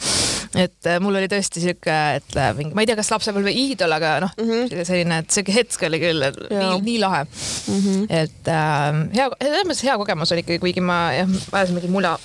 [0.55, 3.95] et äh, mul oli tõesti sihuke, et äh, mingi, ma ei tea, kas lapsepõlve iidol,
[3.97, 7.81] aga noh mm -hmm., selline, et sihuke hetk oli küll nii, nii lahe mm.
[7.81, 8.05] -hmm.
[8.21, 12.17] et äh, hea, selles mõttes hea kogemus oli ikkagi, kuigi ma jah, ajasin mingi mula,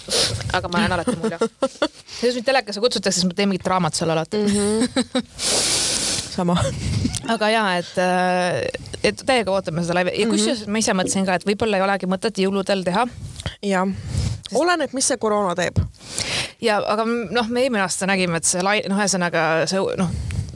[0.53, 1.39] aga ma jään alati mulja.
[2.21, 4.47] siis mind telekasse kutsutakse, siis ma teen mingit draamat seal alati mm.
[4.47, 6.11] -hmm.
[6.33, 6.57] sama
[7.35, 8.63] aga ja, et, äh,
[9.03, 10.73] et täiega ootame seda laivi ja kusjuures mm -hmm.
[10.73, 13.07] ma ise mõtlesin ka, et võib-olla ei olegi mõtet jõuludel teha.
[13.63, 13.89] jah,
[14.55, 15.79] oleneb, mis see koroona teeb
[16.63, 20.11] ja aga noh, me eelmine aasta nägime, et see lai-, noh, ühesõnaga see noh,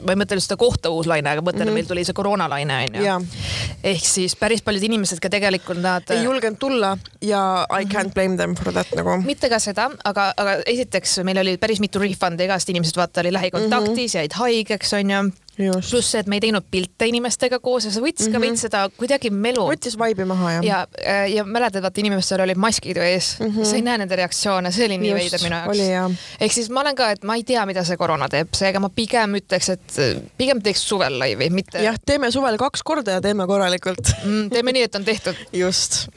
[0.05, 1.79] ma ei mõtle just seda kohta uus laine, aga mõtlen mm, -hmm.
[1.79, 3.15] meil tuli see koroonalaine onju.
[3.91, 6.05] ehk siis päris paljud inimesed ka tegelikult nad.
[6.13, 7.91] ei julgenud tulla ja I mhm.
[7.91, 9.17] can't blame them for that nagu.
[9.25, 13.33] mitte ka seda, aga, aga esiteks meil oli päris mitu refund'i igast inimesed vaata oli
[13.33, 14.17] lähikontaktis mm, -hmm.
[14.17, 15.23] jäid haigeks onju
[15.57, 18.33] pluss see, et me ei teinud pilte inimestega koos ja see võttis mm -hmm.
[18.33, 18.47] ka mhm.
[18.47, 19.65] veits seda kuidagi melu.
[19.71, 20.65] võttis vaibi maha jah.
[20.65, 23.65] ja, ja, ja mäletad, vaata inimestel olid maskid ees mm, -hmm.
[23.65, 26.27] sa ei näe nende reaktsioone, see oli nii veider minu jaoks.
[26.39, 28.89] ehk siis ma olen ka, et ma ei tea, mida see koroona teeb, seega ma
[28.89, 29.97] pigem ütleks, et
[30.37, 31.81] pigem teeks suvel laivi, mitte.
[31.83, 34.49] jah, teeme suvel kaks korda ja teeme korralikult mm,.
[34.53, 35.35] teeme nii, et on tehtud.
[35.63, 36.07] just.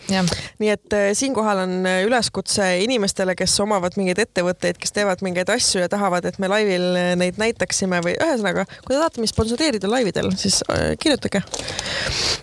[0.59, 5.49] nii et äh, siinkohal on äh, üleskutse inimestele, kes omavad mingeid ettevõtteid, kes teevad mingeid
[5.49, 9.30] asju ja tahavad, et me laivil äh, neid näitaksime või ühesõnaga, kui te tahate meid
[9.31, 11.43] sponsoreerida laividel, siis äh, kirjutage,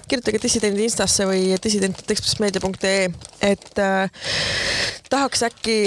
[0.07, 3.09] kirjutage dissidendi Instasse või dissident.ekspressmeedia.ee,
[3.41, 4.29] et äh,
[5.09, 5.77] tahaks äkki,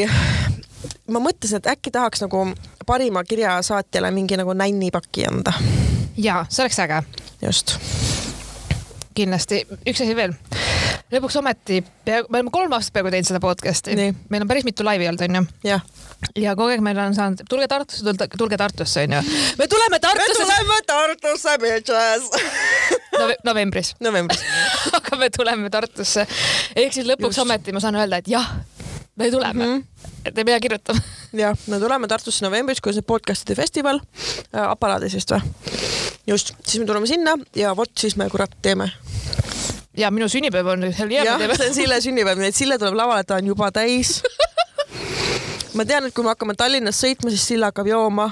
[1.10, 2.46] ma mõtlesin, et äkki tahaks nagu
[2.86, 5.54] parima kirjasaatjale mingi nagu nännipaki anda.
[6.16, 7.02] ja see oleks äge
[7.42, 7.78] just.
[9.14, 10.36] kindlasti, üks asi veel
[11.10, 13.96] lõpuks ometi me oleme kolm aastat peaaegu teinud seda podcast'i.
[13.96, 15.42] meil on päris mitu laivi olnud, onju.
[15.66, 15.82] jah
[16.38, 19.22] ja kogu aeg meil on saanud, tulge Tartusse, tulge Tartusse onju.
[19.58, 20.44] me tuleme Tartusse.
[20.44, 22.28] me tuleme Tartusse, bitches
[23.18, 23.36] Nove.
[23.44, 23.94] novembris.
[24.06, 24.44] novembris
[24.96, 26.26] aga me tuleme Tartusse.
[26.76, 27.46] ehk siis lõpuks Just.
[27.46, 28.46] ometi ma saan öelda, et jah,
[29.16, 29.76] me tuleme mm.
[29.76, 30.20] -hmm.
[30.24, 31.00] et ei pea kirjutama.
[31.32, 34.00] jah, me tuleme Tartusse novembris, kui on see podcast'ide festival
[34.54, 35.42] äh, aparaadis vist või?
[36.26, 38.92] just, siis me tuleme sinna ja vot siis me kurat teeme
[40.00, 41.24] ja minu sünnipäev on yeah.
[41.26, 44.20] jah, see on Sille sünnipäev, nii et Sille tuleb lavale, ta on juba täis
[45.76, 48.30] ma tean, et kui me hakkame Tallinnas sõitma, siis Silla hakkab jooma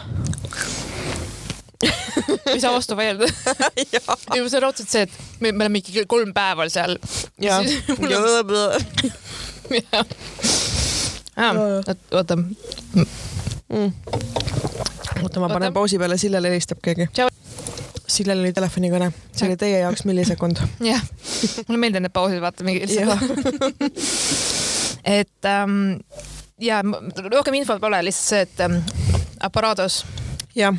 [2.52, 3.28] ei saa vastu vaielda
[3.76, 6.96] ei, see on raudselt see, et me, me oleme ikkagi kolm päeva seal.
[7.42, 7.62] jah.
[12.12, 12.37] oota.
[13.68, 13.92] Mm.
[15.22, 17.09] oota, ma panen pausi peale, Sillele helistab keegi.
[18.09, 20.62] Sillel oli telefonikõne, see oli teie jaoks millisekund.
[20.90, 21.03] jah,
[21.68, 23.21] mulle meeldivad need pausid, vaata mingi lihtsalt.
[25.18, 25.99] et ähm,
[26.62, 26.81] ja
[27.29, 28.81] rohkem infot pole, lihtsalt see, et ähm,
[29.44, 30.03] Aparados
[30.59, 30.75] jah.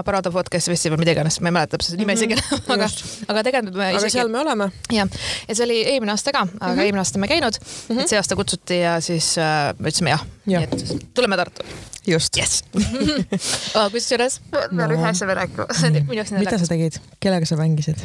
[0.00, 2.88] Aparato podcast festival, mida iganes, ma ei mäleta täpselt nime isegi mm, -hmm, aga,
[3.32, 4.16] aga tegelikult me aga isegi.
[4.16, 4.70] seal me oleme.
[4.94, 5.08] jah,
[5.48, 6.84] ja see oli eelmine aasta ka, aga mm -hmm.
[6.84, 8.02] eelmine aasta me ei käinud mm, -hmm.
[8.02, 11.66] et see aasta kutsuti ja siis äh, me ütlesime jah ja., nii et tuleme Tartu.
[12.06, 12.64] just yes.
[13.76, 15.66] oh, kusjuures ma pean ühe asja veel rääkima,
[16.42, 17.98] mida sa tegid, kellega sa mängisid?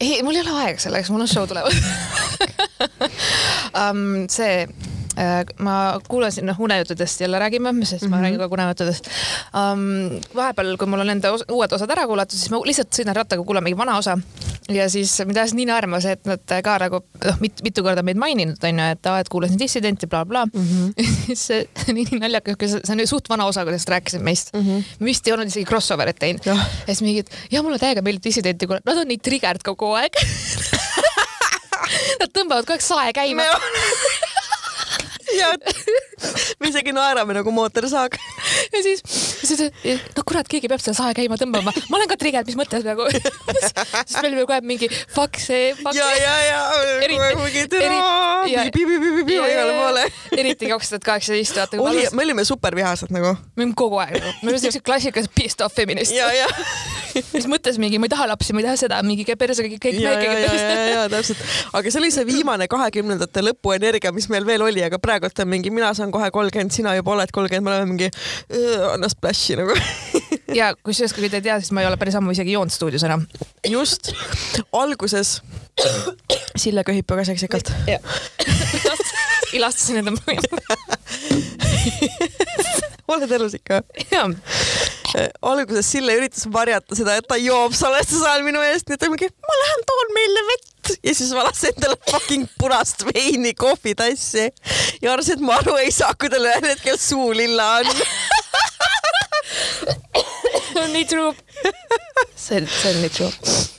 [0.00, 1.74] ei, mul ei ole aega selleks, mul on show tulemas
[3.82, 4.66] um, see
[5.58, 5.76] ma
[6.08, 8.10] kuulasin, noh, unejuttudest jälle räägime, sest mm -hmm.
[8.10, 8.24] ma mhm.
[8.24, 9.08] räägin kogu aeg unejuttudest
[9.54, 10.20] um,.
[10.34, 13.44] vahepeal, kui mul on enda os uued osad ära kuulatud, siis ma lihtsalt sõidan rattaga,
[13.44, 14.18] kuulan mingi vana osa
[14.68, 18.02] ja siis mind ajas nii naerma see, et nad ka nagu noh, mit, mitu korda
[18.02, 20.92] meid maininud onju, et aa, et kuulasin dissidenti bla,, blablabla mm.
[20.94, 21.34] -hmm.
[21.34, 24.60] see on nii naljakas, see on ju suht vana osa, kuidas rääkisid meist mm.
[24.60, 24.84] -hmm.
[24.98, 26.46] me vist ei olnud isegi crossover'it teinud.
[26.46, 30.12] ja siis mingid, ja mulle täiega meeldib dissidenti, nad on nii triggered kogu aeg
[32.20, 33.44] Nad tõmbavad kogu aeg sae käima
[35.42, 35.52] ja
[36.60, 38.16] me isegi naerame nagu mootorsaag.
[38.72, 39.02] ja siis,
[40.16, 41.74] no kurat, keegi peab seda sae käima tõmbama.
[41.90, 45.96] ma olen ka triggered, mis mõttes nagu siis meil kogu aeg mingi fuck see, fuck
[45.96, 46.60] ja, ja, ja
[47.46, 47.66] mingi
[49.32, 50.06] türa, igale poole.
[50.36, 51.80] eriti kaks tuhat kaheksateist, vaata.
[51.82, 53.36] oli, me olime super vihased nagu.
[53.56, 56.14] me olime kogu aeg nagu, me olime siuksed klassikalised pissed off feminist.
[56.16, 56.50] ja, ja
[57.16, 60.00] mis mõttes mingi, ma ei taha lapsi, ma ei taha seda, mingi käib persega kõik
[60.00, 61.40] ja, ja, ja, ja, ja täpselt.
[61.76, 65.50] aga see oli see viimane kahekümnendate lõpu energia, mis meil veel oli, aga praegult on
[65.52, 68.10] mingi, mina saan kohe kolmkümmend, sina juba oled kolmkümmend, me oleme mingi
[68.92, 69.74] anna splash'i nagu.
[70.56, 73.04] Ja kusjuures, kui te ei tea, siis ma ei ole päris ammu isegi joonud stuudios
[73.06, 73.26] enam.
[73.68, 74.12] just,
[74.72, 75.42] alguses
[76.56, 77.68] Sille köhib väga seksikalt.
[79.56, 80.12] ilastasin enda
[83.12, 83.82] oled elus ikka?
[84.10, 84.30] jaa.
[85.16, 89.04] Äh, alguses Sille üritas varjata seda, et ta joob salvestuse ajal minu eest, nii et
[89.04, 90.94] ta mingi, ma lähen toon meile vett.
[91.04, 94.48] Ja siis valas endale fucking punast veini kohvitassi
[95.02, 97.92] ja arvas, et ma aru ei saa, kui tal ühel hetkel suu lilla on
[100.94, 101.34] nii true.
[102.34, 103.32] see, see on nii true.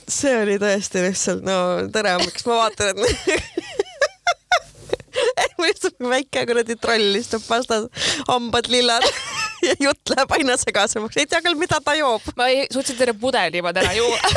[0.08, 1.58] see oli tõesti lihtsalt, no
[1.94, 3.02] tere hommikust, ma vaatan,
[5.38, 7.88] et mul istub väike kuradi troll istub vastas,
[8.28, 9.06] hambad lillad
[9.66, 12.32] ja jutt läheb aina segasemaks, ei tea küll, mida ta joob.
[12.38, 14.36] ma ei, suutsin terve pudeli juba täna juua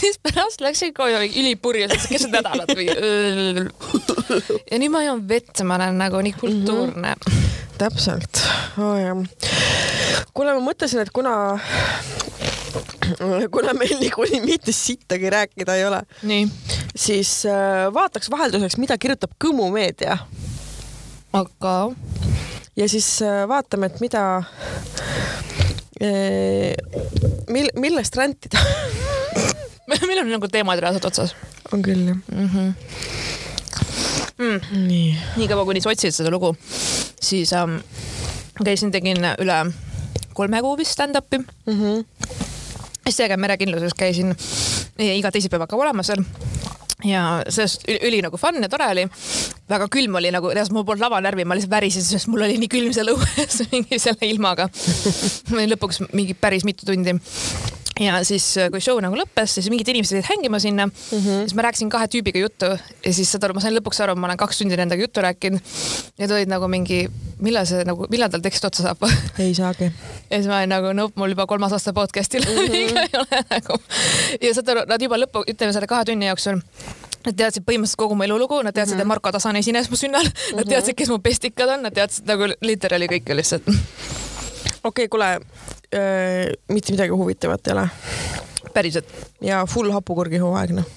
[0.00, 2.88] siis pärast läksin koju ülipurjus, keset nädalat või.
[4.70, 7.24] ja nüüd ma joon vett, ma olen nagu nii kultuurne mm.
[7.24, 7.67] -hmm.
[7.78, 8.42] Täpselt
[8.78, 9.24] oh,,
[10.34, 11.34] kuule, ma mõtlesin, et kuna
[13.54, 16.02] kuna meil niikuinii mitte sittagi rääkida ei ole,
[16.96, 20.18] siis äh, vaataks vahelduseks, mida kirjutab Kõmu meedia.
[21.32, 21.76] aga?
[22.76, 24.24] ja siis äh, vaatame, et mida,
[26.02, 26.74] äh,
[27.50, 28.62] mil-, millest rändida
[29.88, 31.36] meil on nagu teemad reaalselt otsas.
[31.72, 32.48] on küll, jah mm.
[32.48, 32.72] -hmm.
[34.38, 34.86] Mm.
[34.86, 36.52] nii, nii kaua, kuni sa otsid seda lugu,
[37.20, 37.80] siis ähm,
[38.62, 39.58] käisin, tegin üle
[40.38, 41.74] kolme kuu vist stand-up'i mm.
[41.74, 42.46] -hmm
[43.08, 44.34] siis seega merekindluses käisin
[45.00, 46.20] iga teisipäev hakkab olema seal
[47.06, 49.06] ja sellest üli, üli nagu fun ja tore oli.
[49.70, 52.70] väga külm oli nagu, tead mul polnud lavanärvi, ma lihtsalt värisesin, sest mul oli nii
[52.72, 54.68] külm seal õues mingi selle ilmaga.
[55.74, 57.14] lõpuks mingi päris mitu tundi
[58.00, 60.92] ja siis, äh, kui show nagu lõppes, siis mingid inimesed jäid hängima sinna mm.
[61.18, 61.40] -hmm.
[61.46, 62.70] siis ma rääkisin kahe tüübiga juttu
[63.04, 65.60] ja siis saad aru, ma sain lõpuks aru, ma olen kaks tundi nendega juttu rääkinud.
[66.18, 67.08] Need olid nagu mingi,
[67.38, 69.02] millal see nagu, millal tal tekst otsa saab?
[69.44, 69.90] ei saagi.
[70.30, 72.74] ja siis ma olin nagu, nope, mul juba kolmas aasta podcast'il mm -hmm.
[72.74, 73.82] ei ole nagu.
[74.40, 76.62] ja saad aru, nad juba lõpu, ütleme selle kahe tunni jooksul
[77.26, 79.02] Nad teadsid põhimõtteliselt kogu mu elulugu, nad teadsid mm, -hmm.
[79.02, 79.08] et mhm.
[79.08, 80.56] Marko Tasan esines mu sünnal mm, -hmm.
[80.56, 80.70] nad mhm.
[80.70, 83.66] teadsid, kes mu pestikad on, nad teadsid nagu literaali kõike lihtsalt.
[83.66, 83.78] okei
[84.84, 85.40] okay,, kuule,
[86.68, 87.88] mitte midagi huvitavat ei ole?
[88.74, 89.12] päriselt?
[89.40, 90.88] ja full hapukurgi hooaeg noh.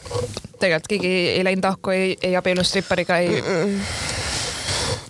[0.59, 3.45] tegelikult keegi ei läinud ahku, ei, ei abiellunud strippariga, ei mm.
[3.45, 4.19] -mm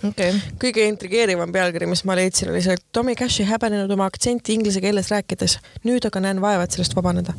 [0.08, 0.38] okay..
[0.60, 4.56] kõige intrigeerivam pealkiri, mis ma leidsin, oli see, et Tommy Cash ei häbenenud oma aktsenti
[4.56, 5.58] inglise keeles rääkides.
[5.88, 7.34] nüüd aga näen vaeva, et sellest vabaneda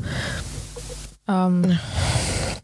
[1.28, 1.64] um,.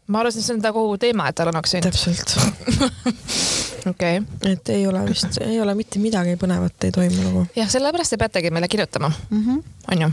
[0.06, 1.88] ma arvasin, et see on ta kogu teema, et tal on aktsent.
[1.88, 2.36] täpselt
[3.86, 4.52] okei okay..
[4.52, 7.46] et ei ole vist, ei ole mitte midagi põnevat ei toimu nagu.
[7.56, 9.46] jah, sellepärast te peategi meile kirjutama mm.
[9.46, 9.62] -hmm.
[9.92, 10.10] on ju?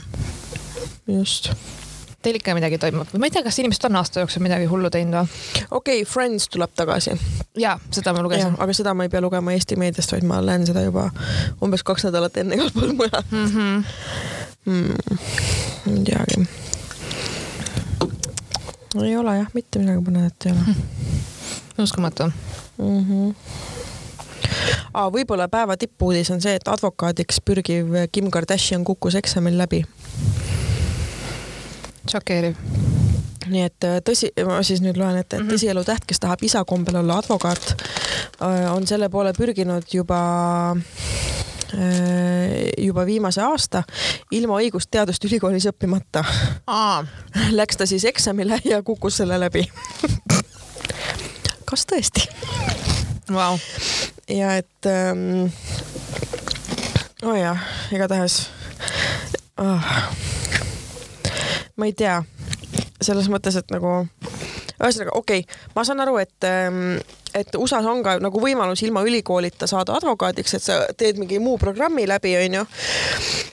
[1.19, 1.51] just
[2.21, 4.89] teil ikka midagi toimub või ma ei tea, kas inimesed on aasta jooksul midagi hullu
[4.93, 5.63] teinud või?
[5.71, 7.15] okei okay,, Friends tuleb tagasi.
[7.58, 8.56] ja, seda ma lugesin.
[8.58, 11.10] aga seda ma ei pea lugema Eesti meediast, vaid ma näen seda juba
[11.63, 13.45] umbes kaks nädalat enne igal pool mujal mm.
[13.53, 13.84] -hmm.
[14.67, 14.95] Mm,
[15.93, 16.47] ei teagi.
[19.03, 22.32] ei ole jah, mitte midagi põnevat ei ole uskumatu
[22.78, 23.06] mm.
[23.06, 23.36] -hmm
[24.94, 25.12] ah,.
[25.13, 29.84] võib-olla päeva tippuudis on see, et advokaadiks pürgiv Kim Kardashian kukkus eksamil läbi.
[32.12, 32.56] šokeeriv
[33.52, 35.54] nii et äh, tõsi, ma siis nüüd loen ette, et -hmm.
[35.54, 37.76] tõsielu täht, kes tahab isa kombel olla advokaat,
[38.42, 40.20] äh, on selle poole pürginud juba
[41.74, 43.84] äh, juba viimase aasta
[44.32, 46.24] ilma õigusteadust ülikoolis õppimata.
[47.60, 49.68] Läks ta siis eksamile ja kukkus selle läbi
[51.67, 52.23] kas tõesti
[53.34, 53.58] wow.?
[54.32, 55.51] ja et ähm,
[57.23, 57.60] oh jah,
[57.91, 58.47] igatahes
[59.60, 59.91] oh.
[61.75, 62.21] ma ei tea,
[63.01, 63.99] selles mõttes, et nagu
[64.77, 66.99] ühesõnaga okei okay,, ma saan aru, et ähm,
[67.39, 71.58] et USA-s on ka nagu võimalus ilma ülikoolita saada advokaadiks, et sa teed mingi muu
[71.62, 72.65] programmi läbi, onju.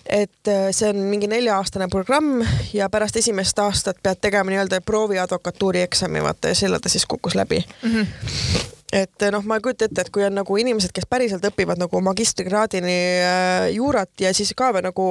[0.04, 5.84] et äh, see on mingi nelja-aastane programm ja pärast esimest aastat pead tegema nii-öelda prooviadvokatuuri
[5.88, 7.90] eksami, vaata ja selle ta siis kukkus läbi mm.
[7.90, 11.80] -hmm et noh, ma ei kujuta ette, et kui on nagu inimesed, kes päriselt õpivad
[11.80, 15.06] nagu magistrikraadini äh, juurat ja siis ka või nagu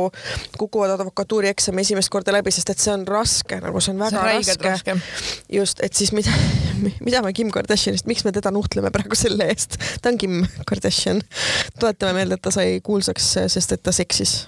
[0.60, 4.14] kukuvad advokatuuri eksami esimest korda läbi, sest et see on raske, nagu see on väga
[4.14, 4.98] see on raske, raske..
[5.60, 6.32] just, et siis mida,
[7.08, 11.24] mida me Kim Kardashianist, miks me teda nuhtleme praegu selle eest, ta on Kim Kardashian.
[11.80, 14.46] tuletame meelde, et ta sai kuulsaks, sest et ta seksis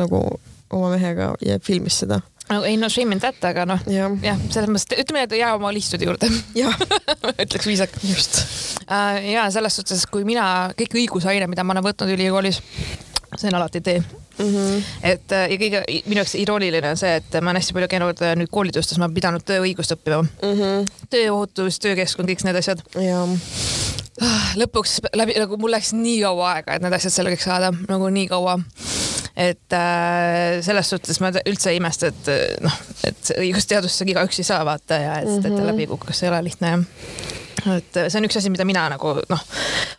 [0.00, 0.24] nagu
[0.72, 4.36] oma mehega ja filmis seda no ei no shame in that, aga noh, jah ja,,
[4.50, 6.30] selles mõttes, ütleme, et jää oma liistude juurde
[7.44, 8.08] ütleks viisakalt.
[8.08, 8.42] just
[8.88, 9.20] uh,.
[9.32, 12.62] ja selles suhtes, kui mina, kõik õigusaine, mida ma olen võtnud ülikoolis,
[13.36, 14.02] see on alati tee
[14.38, 14.82] Mm -hmm.
[15.02, 18.22] et äh, ja kõige minu jaoks irooniline on see, et ma olen hästi palju käinud
[18.22, 20.54] äh, nüüd koolitustes, ma olen pidanud tööõigust õppima mm.
[20.56, 20.86] -hmm.
[21.10, 22.80] tööohutus, töökeskkond, kõik need asjad.
[24.20, 28.08] Ah, lõpuks läbi nagu mul läks nii kaua aega, et need asjad selgeks saada, nagu
[28.08, 28.58] nii kaua
[29.36, 34.48] et äh, selles suhtes ma üldse ei imesta, et äh, noh, et õigusteadust igaüks ei
[34.48, 35.48] saa vaata ja et mm -hmm.
[35.48, 36.84] teda läbi kukkus, ei ole lihtne jah
[37.70, 39.44] et see on üks asi, mida mina nagu noh,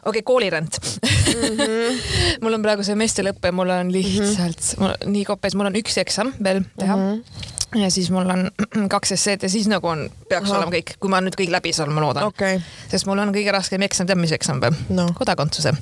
[0.03, 1.57] okei okay,, koolirent mm.
[1.57, 2.03] -hmm.
[2.43, 5.09] mul on praegu semestri lõpp ja mul on lihtsalt mm -hmm.
[5.15, 7.23] nii kopes, mul on üks eksam veel teha mm.
[7.23, 7.81] -hmm.
[7.83, 8.51] ja siis mul on
[8.95, 10.57] kaks esseed ja siis nagu on, peaks Aha.
[10.57, 12.61] olema kõik, kui ma nüüd kõik läbi saan, ma loodan okay..
[12.91, 15.09] sest mul on kõige raskem eksam, tead mis eksam või no.?
[15.15, 15.73] kodakondsuse.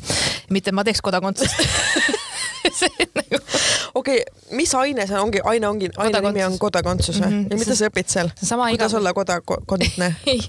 [0.49, 1.65] mitte ma teeks kodakondsust
[3.19, 3.39] nagu...
[3.93, 7.37] okei okay,, mis aine see ongi, aine ongi, aine nimi on kodakondsus või mm?
[7.37, 7.51] -hmm.
[7.51, 8.31] ja mida sa õpid seal?
[8.37, 8.99] kuidas iga...
[8.99, 10.41] olla kodakondne ei,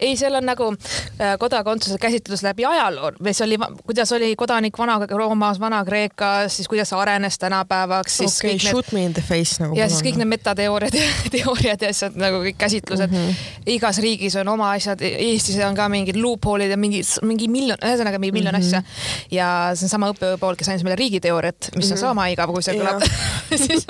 [0.00, 5.60] ei, seal on nagu äh, kodakondsuse käsitlus läbi ajaloo, mis oli, kuidas oli kodanik Vana-Roomas,
[5.60, 8.98] Vana-Kreekas, siis kuidas arenes tänapäevaks, siis okay, kõik shoot need...
[8.98, 9.76] me in the face nagu.
[9.78, 13.28] ja siis kõik need metateooriad ja teooriad ja asjad nagu kõik käsitlused mm.
[13.28, 13.70] -hmm.
[13.76, 18.18] igas riigis on oma asjad, Eestis on ka mingid loophole'id ja mingi, mingi miljon, ühesõnaga
[18.18, 18.66] mingi miljon mm -hmm.
[18.66, 18.82] asja.
[19.30, 22.00] ja see on sama õppejõu kes andis meile riigiteooriat, et mis on mhm.
[22.00, 23.04] sama igav, kui see kõlab
[23.52, 23.86] siis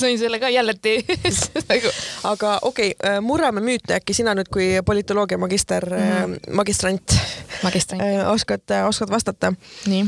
[0.00, 1.94] sõin selle ka jälle tees nagu.
[2.32, 6.52] aga okei okay,, äh, murrame müüte äkki sina nüüd kui politoloogia magister mm, -hmm.
[6.56, 7.18] magistrant,
[7.62, 9.52] magistrant., äh, oskad, oskad vastata?
[9.86, 10.06] nii.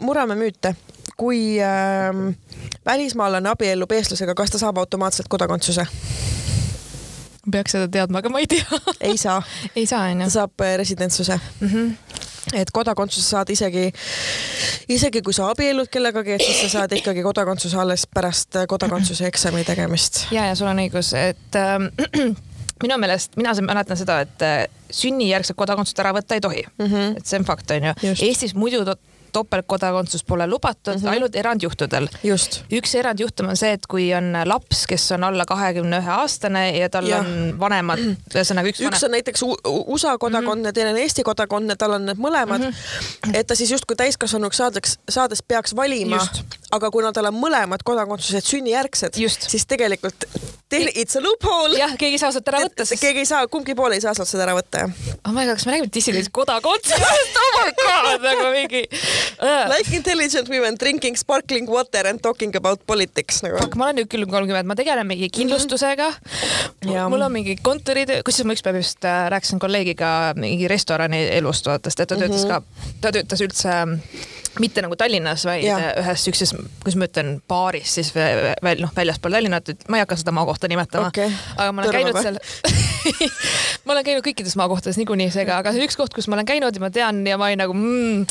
[0.00, 0.74] murrame müüte
[1.20, 2.34] kui äh,
[2.86, 5.86] välismaalane abiellub eestlasega, kas ta saab automaatselt kodakondsuse?
[7.52, 9.40] Peaks seda teadma, aga ma ei tea ei saa
[9.74, 10.30] ei saa onju.
[10.30, 11.68] saab residentsuse mm.
[11.68, 13.92] -hmm et kodakondsuse saad isegi,
[14.88, 19.64] isegi kui sa abiellud kellegagi, et siis sa saad ikkagi kodakondsuse alles pärast kodakondsuse eksami
[19.64, 20.24] tegemist.
[20.34, 21.76] ja, ja sul on õigus, et äh,
[22.82, 26.86] minu meelest, mina mäletan seda, et äh, sünnijärgset kodakondsust ära võtta ei tohi mm.
[26.86, 27.16] -hmm.
[27.20, 27.94] et see on fakt, onju.
[28.16, 28.84] Eestis muidu
[29.32, 31.10] topeltkodakondsus pole lubatud mm, -hmm.
[31.10, 32.08] ainult erandjuhtudel.
[32.72, 36.90] üks erandjuhtum on see, et kui on laps, kes on alla kahekümne ühe aastane ja
[36.90, 37.20] tal ja.
[37.20, 38.02] on vanemad,
[38.34, 39.04] ühesõnaga üks, üks vanem...
[39.04, 39.42] on näiteks
[39.86, 40.74] USA kodakondne mm, -hmm.
[40.74, 43.34] teine on Eesti kodakondne, tal on need mõlemad mm, -hmm.
[43.34, 46.20] et ta siis justkui täiskasvanuks saadaks, saades peaks valima,
[46.70, 49.14] aga kuna tal on mõlemad kodakondsused sünnijärgsed,
[49.48, 50.26] siis tegelikult
[50.78, 51.78] it's a loophole.
[51.78, 52.84] jah, keegi ei saa sealt ära võtta.
[52.86, 53.02] Sest...
[53.02, 55.16] keegi ei saa, kumbki pool ei saa sealt seda ära võtta, jah.
[55.26, 57.38] oh my god, kas me räägime dissidendist kodakondsusest?
[57.42, 58.84] oh my god, nagu mingi.
[59.40, 63.58] Like intelligent women drinking sparkling water and talking about politics nagu.
[63.62, 65.36] Fuck, ma olen nüüd küll kolmkümmend, ma tegelen mingi mhm.
[65.38, 66.90] kindlustusega mm.
[66.90, 67.08] -hmm.
[67.12, 71.90] mul on mingi kontoritöö, kusjuures ma ükspäev just äh, rääkisin kolleegiga mingi restorani elust, vaata,
[71.90, 72.60] sest et ta töötas mm -hmm.
[72.60, 73.70] ka, ta töötas üldse
[74.58, 75.78] mitte nagu Tallinnas, vaid ja.
[76.00, 80.18] ühes siukses, kuidas ma ütlen, baaris siis veel noh, väljaspool Tallinnat, et ma ei hakka
[80.20, 81.30] seda maakohta nimetama okay..
[81.56, 82.38] aga ma olen Tõrva käinud seal
[83.84, 86.76] ma olen käinud kõikides maakohtades niikuinii seega, aga see üks koht, kus ma olen käinud
[86.76, 88.26] ja ma tean ja ma olin nagu mmm,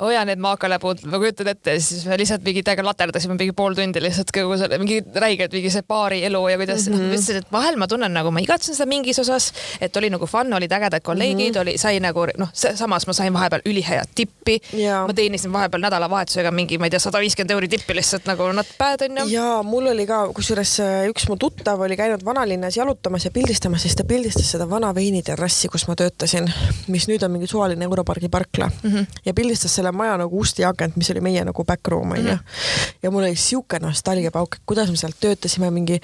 [0.00, 4.02] hoia need maakaläpud, ma kujutan ette, siis me lihtsalt mingi täiega laterdasime mingi pool tundi
[4.02, 7.12] lihtsalt kogu selle mingi räigelt mingi see baari elu ja kuidas mm -hmm.
[7.12, 10.52] ütlesin, et vahel ma tunnen nagu ma igatsen seda mingis osas, et oli nagu fun,
[10.56, 11.60] olid ägedad kolleegid mm, -hmm.
[11.60, 14.60] oli, sai nagu noh, samas ma sain vahepeal ülihead tippi,
[15.06, 18.68] ma teenisin vahepeal nädalavahetusega mingi, ma ei tea, sada viiskümmend euri tippi lihtsalt nagu not
[18.78, 19.26] bad onju.
[19.32, 23.84] ja mul oli ka, kusjuures äh, üks mu tuttav oli käinud vanalinnas jalutamas ja pildistamas,
[23.86, 26.48] siis ta pildistas seda vana veiniterrassi, kus ma töötasin,
[26.92, 28.70] mis nüüd on mingi suvaline Europargi parkla.
[28.82, 29.20] Mm -hmm.
[29.24, 32.22] ja pildistas selle maja nagu ust ja akent, mis oli meie nagu back room onju.
[32.22, 32.94] Mm -hmm..
[33.02, 36.00] ja mul oli siuke nostalgiapauk, et kuidas me seal töötasime, mingi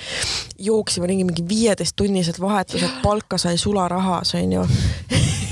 [0.59, 4.67] jooksime ringi mingi viieteisttunnised vahetused, palka sai sularahas onju.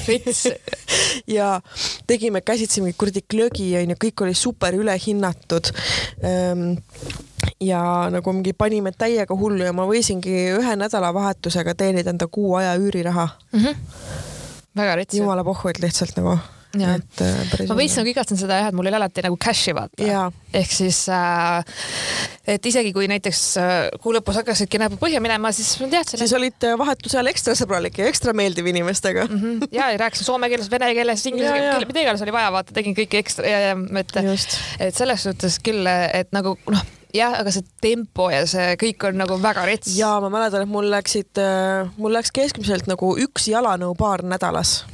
[0.09, 0.49] Rits
[1.37, 1.61] ja
[2.07, 5.71] tegime, käsitsime kuradi klögi onju, kõik oli super ülehinnatud
[6.23, 6.75] ehm,
[7.65, 12.75] ja nagu mingi panime täiega hullu ja ma võisingi ühe nädalavahetusega teenida enda kuu aja
[12.81, 13.61] üüriraha mm.
[13.61, 13.75] -hmm.
[14.77, 15.15] väga rets.
[15.15, 16.39] jumala pohhu, et lihtsalt nagu
[16.83, 20.31] et äh, ma veits nagu igatsen seda jah, et mul oli alati nagu cash'i vaata.
[20.55, 21.63] ehk siis äh,
[22.55, 26.21] et isegi kui näiteks äh, kuu lõpus hakkasidki näpud põhja minema, siis ma teadsin.
[26.21, 26.39] siis et...
[26.39, 29.39] olid äh, vahetuse ajal ekstra sõbralik ja ekstra meeldiv inimestega mm.
[29.41, 29.69] -hmm.
[29.73, 32.97] ja, ja rääkisin soome keeles, vene keeles, inglise keeles, mida iganes oli vaja, vaata, tegin
[32.99, 34.59] kõike ekstra ja, ja et,
[34.89, 36.85] et selles suhtes küll, et nagu noh
[37.15, 39.95] jah, aga see tempo ja see kõik on nagu väga rets.
[39.99, 41.41] ja ma mäletan, et mul läksid,
[41.97, 44.94] mul läks keskmiselt nagu üks jalanõupaar nädalas nii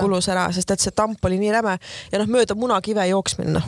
[0.00, 1.78] Kulus ära, sest et see tamp oli nii räme.
[2.12, 3.62] Ja noh, mööda munakive jooksmine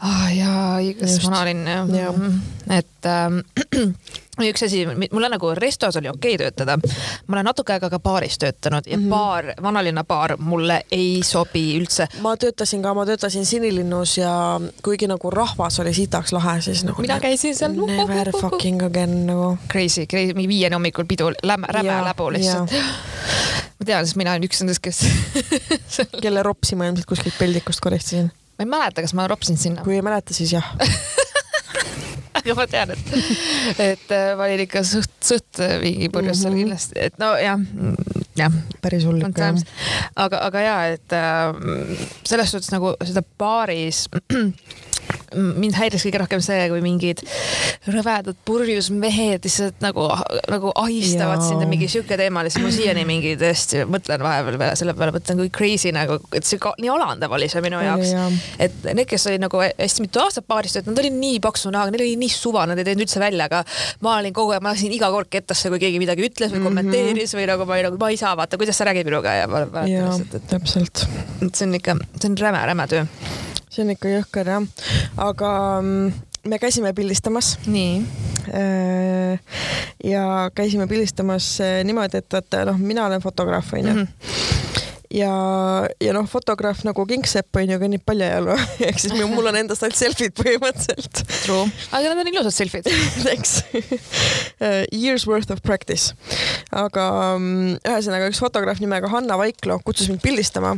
[0.00, 0.28] ah,.
[0.34, 1.90] jaa, õigus, vanalinn jah.
[1.94, 2.12] Ja.
[2.12, 2.40] Mm.
[2.76, 3.40] Et ähm,
[4.48, 6.78] üks asi, mulle nagu restos oli okei okay töötada.
[7.26, 9.10] ma olen natuke aega ka baaris töötanud ja mm -hmm.
[9.10, 12.08] baar, vanalinna baar mulle ei sobi üldse.
[12.20, 17.02] ma töötasin ka, ma töötasin Sinilinnus ja kuigi nagu rahvas oli sitaks lahe, siis nagu.
[17.02, 17.72] mina käisin seal.
[17.72, 19.58] Never fucking again nagu.
[19.70, 22.70] Crazy, crazy, mingi viieni hommikul pidu, lämme, räme läbu lihtsalt
[23.80, 25.00] ma tean, sest mina olen üks nendest, kes
[26.24, 28.28] kelle ropsi ma ilmselt kuskilt peldikust koristasin.
[28.58, 29.84] ma ei mäleta, kas ma ropsin sinna.
[29.84, 30.68] kui ei mäleta, siis jah
[32.50, 33.12] aga ma tean, et,
[33.90, 36.62] et äh, ma olin ikka suht, suht äh, mingi purjus seal mm -hmm.
[36.64, 38.60] kindlasti, et no jah, mm, jah.
[38.82, 39.62] päris hull ikka jah.
[40.16, 44.08] aga, aga ja, et äh, selles suhtes nagu seda baaris
[45.36, 47.22] mind häiris kõige rohkem see, kui mingid
[47.90, 50.06] rõvedad purjus mehed lihtsalt nagu,
[50.50, 54.94] nagu ahistavad sind ja mingi sihuke teema, siis ma siiani mingi tõesti mõtlen vahepeal selle
[54.98, 58.14] peale, mõtlen kui crazy nagu, et see ka, nii alandav oli see minu jaoks.
[58.58, 61.94] et need, kes olid nagu hästi mitu aastat paaris töötanud, nad olid nii paksu näoga,
[61.94, 63.62] neil oli nii suva, nad ei teinud üldse välja, aga
[64.04, 66.70] ma olin kogu aeg, ma lasin iga kord kettasse, kui keegi midagi ütles või mhm.
[66.70, 69.46] kommenteeris või nagu ma olin nagu, ma ei saa vaata, kuidas sa räägid minuga ja
[69.50, 70.50] ma mäletan lihtsalt, et.
[70.50, 71.06] täpselt.
[71.52, 73.06] see on ikka, see on räme, räme töö
[73.70, 74.66] see on ikka jõhker jah,
[75.20, 76.12] aga mm,
[76.50, 77.56] me käisime pildistamas.
[77.66, 78.02] nii.
[78.50, 79.38] Äh,
[80.04, 84.06] ja käisime pildistamas äh, niimoodi, et vaata noh, mina olen fotograaf onju mm.
[84.06, 84.60] -hmm
[85.10, 85.30] ja,
[86.00, 88.54] ja noh, fotograaf nagu kingsepp on ju kõnnib paljajalu
[88.88, 91.24] ehk siis mul on endast ainult selfid põhimõtteliselt.
[91.44, 92.86] True, aga need on ilusad selfid
[93.26, 96.14] Thanks uh, Years worth of practice.
[96.70, 100.76] aga um, ühesõnaga üks fotograaf nimega Hanna Vaiklo kutsus mind pildistama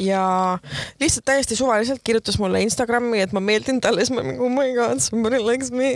[0.00, 0.58] ja
[1.00, 4.72] lihtsalt täiesti suvaliselt kirjutas mulle Instagrami, et ma meeldin talle, siis ma nagu oh my
[4.76, 5.92] god, somebody likes me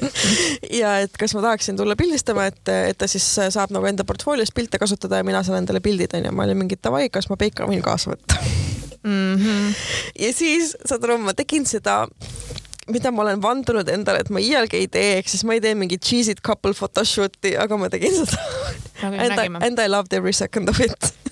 [0.80, 4.54] ja et kas ma tahaksin tulla pildistama, et, et ta siis saab nagu enda portfoolios
[4.54, 6.32] pilte kasutada ja mina saan endale pildid onju.
[6.32, 8.38] ma olin mingi davai, kas ma Peika võin kaasa võtta
[9.02, 9.34] mm.
[9.34, 9.74] -hmm.
[10.26, 12.04] ja siis saad aru, ma tegin seda
[12.92, 15.74] mida ma olen vandunud endale, et ma iialgi ei tee, ehk siis ma ei tee
[15.74, 18.38] mingit cheesy couple photoshoot'i, aga ma tegin seda.
[19.02, 21.23] And I, and I loved every second of it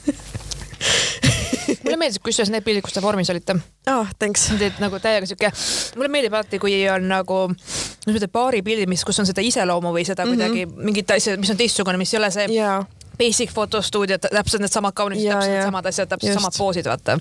[1.85, 3.59] mulle meeldis kusjuures need pildid, kus te vormis olite.
[3.87, 4.49] aa oh,, thanks.
[4.59, 5.53] Need nagu täiega siuke,
[5.99, 10.07] mulle meeldib alati, kui on nagu, ma ütlen, baaripildid, mis, kus on seda iseloomu või
[10.09, 10.57] seda mm -hmm.
[10.57, 12.85] kuidagi mingit asja, mis on teistsugune, mis ei ole see yeah
[13.19, 16.41] basic fotostuudio, täpselt needsamad kaunis, täpselt needsamad asjad, täpselt just.
[16.41, 17.19] samad poosid, vaata.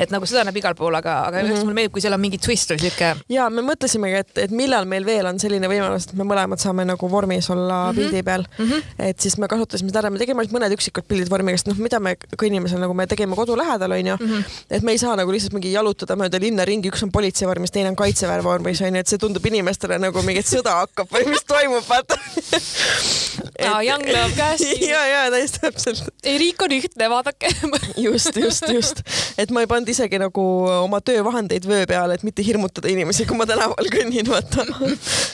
[0.00, 1.64] et nagu seda näeb igal pool, aga, aga mm -hmm.
[1.64, 3.10] mulle meeldib, kui seal on mingi twist või siuke.
[3.28, 6.84] ja me mõtlesimegi, et, et millal meil veel on selline võimalus, et me mõlemad saame
[6.84, 8.00] nagu vormis olla mm -hmm.
[8.00, 8.70] pildi peal mm.
[8.70, 8.82] -hmm.
[8.98, 11.76] et siis me kasutasime seda ära, me tegime ainult mõned üksikud pildid vormiga, sest noh,
[11.76, 14.44] mida me kõnnime seal nagu me tegime kodu lähedal onju mm, -hmm.
[14.70, 17.70] et me ei saa nagu lihtsalt mingi jalutada mööda linna ringi, üks on politsei vormis,
[17.70, 21.44] teine on kaitseväe vormis onju, et see tundub inimestele nagu mingi sõda hakkab või mis
[21.44, 22.18] toimub, vaata
[23.60, 23.68] et....
[23.86, 24.64] Young Love käes.
[24.80, 26.08] ja, ja täiesti täpselt.
[26.24, 27.50] ei, riik on ühtne, vaadake
[28.06, 29.02] just, just, just,
[29.38, 33.38] et ma ei pannud isegi nagu oma töövahendeid vöö peale, et mitte hirmutada inimesi, kui
[33.38, 34.66] ma tänaval kõnnin, vaata.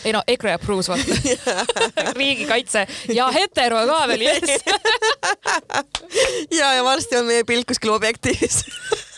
[0.04, 1.18] ei no EKRE approves vaata
[2.20, 4.64] riigikaitse ja hetero ka veel, jess.
[6.58, 8.64] ja, ja varsti on meie pilt kuskil objektiivis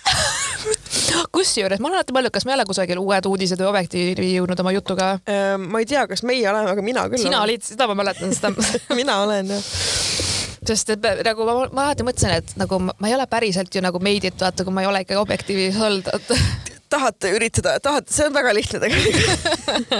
[1.35, 4.62] kusjuures ma olen alati mõelnud, kas me ei ole kusagil Uued Uudised või Objektiivi jõudnud
[4.64, 5.11] oma jutuga?
[5.29, 7.23] Ehm, ma ei tea, kas meie oleme, aga mina küll.
[7.23, 8.53] sina olid, seda ma mäletan, seda
[8.99, 10.37] mina olen jah
[10.69, 14.01] sest et nagu ma, ma alati mõtlesin, et nagu ma, ei ole päriselt ju nagu
[14.03, 16.11] meidit, vaata, kui ma ei ole ikkagi objektiivis olnud
[16.89, 19.49] tahate üritada, tahate, see on väga lihtne tegelikult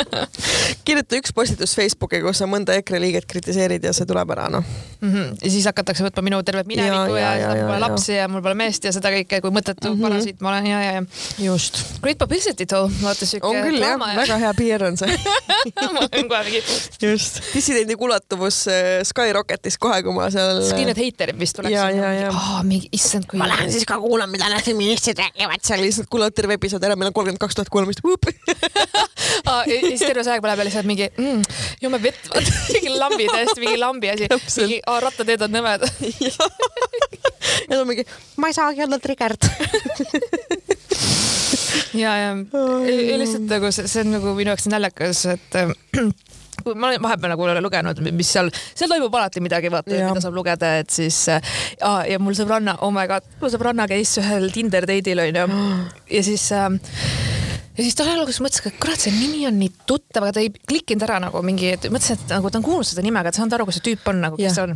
[0.86, 4.64] kirjuta üks postitus Facebooki, kus sa mõnda EKRE liiget kritiseerid ja see tuleb ära, noh
[4.64, 5.12] mm.
[5.12, 5.36] -hmm.
[5.43, 8.12] ja siis hakatakse võtma minu tervet minevikku ja, ja, ja, ja, ja mul pole lapsi
[8.16, 10.09] ja mul pole meest ja seda kõike, kui mõttetu mm -hmm.
[10.09, 11.05] parasiit ma olen ja, ja, ja.
[11.39, 11.82] just.
[12.03, 13.47] Great publicity too, vaata siuke.
[13.47, 15.18] on küll jah ja., väga hea PR on see
[15.95, 16.62] ma olen kohe mingi.
[17.03, 20.62] just, dissidendi kuulatuvus äh, Skyrocketis kohe, kui ma seal.
[20.68, 21.74] Skinhead haterid vist tuleks.
[21.74, 22.32] ja, ja, ja.
[22.62, 23.39] mingi, issand, kui.
[23.41, 26.97] ma lähen siis ka kuulan, mida need feministid räägivad seal, lihtsalt kuulad terve episood ära,
[26.99, 28.01] meil on kolmkümmend kaks tuhat kuulamist
[29.49, 31.43] ja siis terve see aeg ma lähen lihtsalt mingi mm,
[31.83, 34.29] jume vett, vaata mingi lambi täiesti, mingi lambi asi.
[34.62, 35.89] mingi rattateed on nõmedad
[36.26, 38.07] ja ta on mingi,
[38.39, 39.49] ma ei saagi olla triggered
[41.99, 42.33] ja, ja.
[43.18, 45.59] Lihtsalt nagu see, see on nagu minu jaoks naljakas, et
[46.69, 50.37] kui ma olen vahepeal nagu lugenud, mis seal, seal toimub alati midagi, vaata, mida saab
[50.37, 51.57] lugeda, et siis äh,
[52.12, 55.49] ja mul sõbranna, oh my god, mu sõbranna käis ühel Tinder date'il onju.
[56.09, 56.64] Ja siis äh,
[57.79, 60.51] ja siis ta alguses mõtles, et kurat, see nimi on nii tuttav, aga ta ei
[60.51, 63.45] klikkinud ära nagu mingi, mõtlesin, et nagu ta on kuulnud seda nime, aga ta ei
[63.45, 64.75] saanud aru, kes see tüüp on nagu, kes see on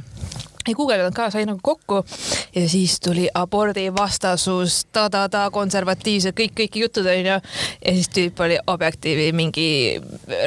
[0.68, 2.02] ei guugeldanud ka, sai nagu kokku
[2.54, 7.38] ja siis tuli abordivastasus ta,, ta-ta-ta, konservatiivsed, kõik, kõik jutud onju.
[7.84, 9.68] ja siis tüüp oli Objektiivi mingi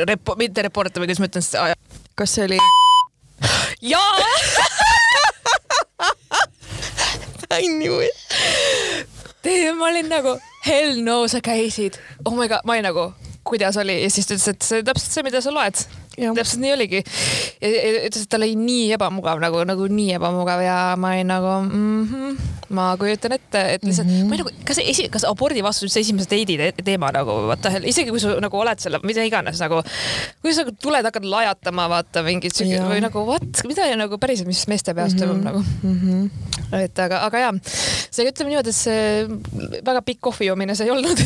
[0.08, 1.76] repo-, mitte reporter või kuidas ma ütlen
[2.16, 2.60] kas see oli?
[3.94, 4.16] jaa
[7.56, 8.16] I knew it.
[9.78, 12.00] ma olin nagu hell no, sa käisid.
[12.26, 13.14] oh my god, ma olin nagu,
[13.44, 15.86] kuidas oli ja siis ta ütles, et see täpselt see, mida sa loed.
[16.16, 17.04] Täpselt nii oligi.
[17.62, 17.72] ja
[18.08, 22.04] ütles, et tal oli nii ebamugav nagu, nagu nii ebamugav ja ma olin nagu mm,
[22.12, 22.38] -hmm,
[22.76, 24.30] ma kujutan ette, et lihtsalt mm, -hmm.
[24.30, 27.72] ma olin nagu, kas esi, kas abordi vastu üldse esimese date'i te teema nagu vaata,
[27.84, 29.82] isegi kui sa nagu oled selle, mida iganes nagu,
[30.42, 34.50] kui sa nagu tuled, hakkad lajatama, vaata mingit siuke või nagu what, mida nagu päriselt,
[34.50, 35.46] mis meeste peas toimub mm -hmm.
[35.46, 35.98] nagu mm.
[36.02, 36.82] -hmm.
[36.84, 37.54] et aga, aga jaa,
[38.12, 39.28] seega ütleme niimoodi, et see
[39.86, 41.20] väga pikk kohvi joomine see ei olnud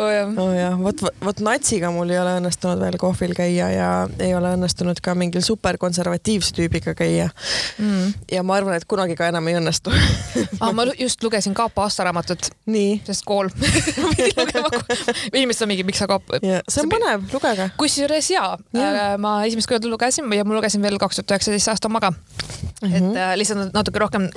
[0.00, 3.90] oh jah oh jah, vot, vot natsiga mul ei ole õnnestunud veel kohvil käia ja
[4.22, 7.28] ei ole õnnestunud ka mingil superkonservatiivse tüübiga käia
[7.78, 8.12] mm..
[8.32, 9.92] ja ma arvan, et kunagi ka enam ei õnnestu
[10.62, 12.50] ah, ma just lugesin Kaapo aastaraamatut.
[13.04, 13.50] sest kool
[15.36, 16.40] inimesed on mingi, miks sa Kaapo.
[16.40, 17.70] see on põnev, lugege.
[17.80, 21.74] kusjuures jaa ja., äh, ma esimest korda lugesin ja ma lugesin veel kaks tuhat üheksateist
[21.74, 22.14] aasta omaga
[22.82, 22.88] mm.
[22.88, 22.96] -hmm.
[22.96, 24.28] et äh, lihtsalt natuke rohkem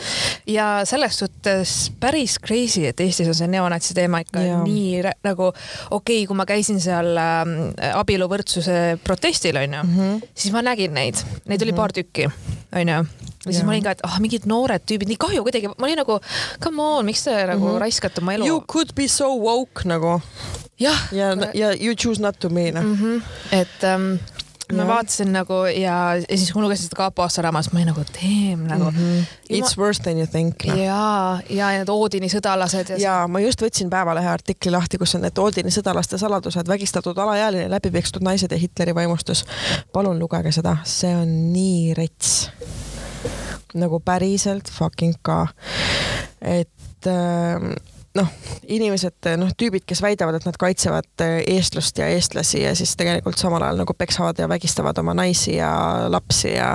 [0.47, 4.63] ja selles suhtes päris crazy, et Eestis on see neonatsi teema ikka ja.
[4.63, 10.27] nii nagu okei okay,, kui ma käisin seal äh, abieluvõrdsuse protestil onju mm, -hmm.
[10.35, 11.15] siis ma nägin neid,
[11.45, 11.81] neid oli mm -hmm.
[11.81, 12.29] paar tükki
[12.75, 13.05] onju
[13.47, 15.87] ja siis ma olin ka, et ah oh, mingid noored tüübid, nii kahju kuidagi, ma
[15.87, 16.19] olin nagu
[16.63, 17.81] come on, miks te nagu mm -hmm.
[17.83, 18.45] raiskate oma elu.
[18.45, 20.21] You could be so woke nagu.
[20.79, 23.21] ja, ja, ja you choose not to be noh mm -hmm..
[23.51, 24.19] et ähm,
[24.73, 24.87] ma ja.
[24.87, 28.67] vaatasin nagu ja, ja siis ma lugesin seda Kaapo Aassa raamatut, ma olin nagu damn
[28.67, 28.97] nagu mm.
[28.97, 29.25] -hmm.
[29.49, 29.83] It's ma...
[29.83, 30.75] worse than you think no..
[30.75, 32.89] ja, ja need Oodini sõdalased.
[32.89, 37.17] ja, ja ma just võtsin Päevalehe artikli lahti, kus on need Oodini sõdalaste saladused, vägistatud
[37.17, 39.45] alaealine, läbi pekstud naised ja Hitleri vaimustus.
[39.93, 42.49] palun lugege seda, see on nii rets.
[43.73, 45.47] nagu päriselt fucking ka.
[46.41, 47.71] et äh,
[48.17, 48.29] noh,
[48.67, 53.39] inimesed, noh, tüübid, kes väidavad, et nad kaitsevad eh, eestlust ja eestlasi ja siis tegelikult
[53.39, 55.71] samal ajal nagu peksavad ja vägistavad oma naisi ja
[56.11, 56.73] lapsi ja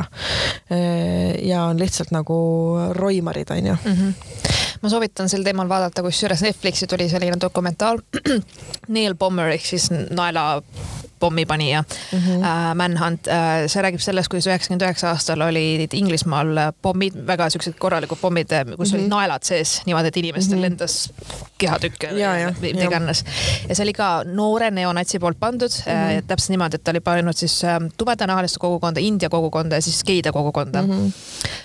[0.70, 2.38] eh, ja on lihtsalt nagu
[2.98, 3.98] roimarid, onju mm.
[3.98, 4.50] -hmm
[4.82, 8.00] ma soovitan sel teemal vaadata, kusjuures Netflixi tuli selline dokumentaal
[8.94, 10.62] Neil Bomber ehk siis naela
[11.22, 12.44] pommipanija mm, -hmm.
[12.44, 13.66] äh, Manhunt äh,.
[13.66, 18.58] see räägib sellest, kuidas üheksakümmend üheksa aastal olid Inglismaal pommid, väga siuksed korralikud pommid, kus
[18.58, 18.94] mm -hmm.
[18.94, 19.14] olid mhm.
[19.14, 20.68] naelad sees niimoodi, et inimestel mm -hmm.
[20.68, 21.12] lendas
[21.62, 23.24] kehatükke või mida iganes.
[23.68, 26.18] ja see oli ka noore neonatsi poolt pandud mm, -hmm.
[26.18, 30.02] äh, täpselt niimoodi, et ta oli pannud siis äh, tumedanahaliste kogukonda, India kogukonda ja siis
[30.04, 30.90] geide kogukonda mm.
[30.90, 31.12] -hmm.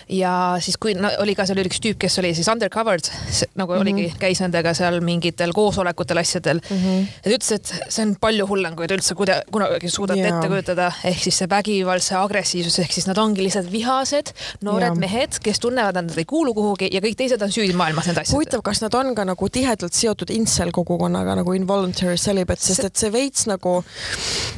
[0.09, 3.09] ja siis, kui no, oli ka seal üks tüüp, kes oli siis undercovered,
[3.55, 3.81] nagu mm -hmm.
[3.81, 6.77] oligi, käis nendega seal mingitel koosolekutel, asjadel mm.
[6.77, 7.07] -hmm.
[7.23, 10.35] ja ta ütles, et see on palju hullem, kui te üldse kuida-, kunagi suudate yeah.
[10.35, 14.33] ette kujutada, ehk siis see vägivald, see agressiivsus, ehk siis nad ongi lihtsalt vihased
[14.67, 14.99] noored yeah.
[15.03, 18.23] mehed, kes tunnevad, et nad ei kuulu kuhugi ja kõik teised on süüdi maailmas nende
[18.23, 18.37] asjadega.
[18.37, 22.99] huvitav, kas nad on ka nagu tihedalt seotud incel kogukonnaga nagu involuntary celibate, sest et
[22.99, 23.79] see veits nagu,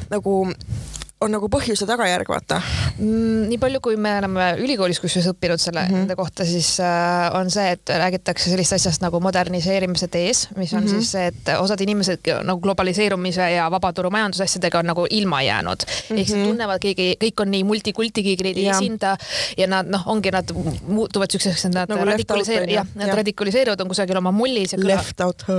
[0.09, 0.39] nagu
[1.19, 3.49] on nagu põhjus ja tagajärg, vaata mm,.
[3.49, 6.05] nii palju, kui me oleme ülikoolis kusjuures õppinud selle mm, -hmm.
[6.05, 10.83] nende kohta, siis äh, on see, et räägitakse sellist asjast nagu moderniseerimise tees, mis on
[10.83, 10.89] mm -hmm.
[10.89, 15.91] siis see, et osad inimesed nagu globaliseerumise ja vabaturumajanduse asjadega on nagu ilma jäänud mm.
[15.91, 16.19] -hmm.
[16.19, 16.47] ehk siis mhm.
[16.47, 19.17] tunnevad keegi, kõik on nii multikulti, keegi neid ei esinda
[19.57, 20.51] ja nad noh, ongi nad
[20.87, 24.75] muutuvad siukseks, et nad nagu radikaliseeruvad, jah, nad radikaliseeruvad, on kusagil oma mullis.
[24.77, 25.43] Left out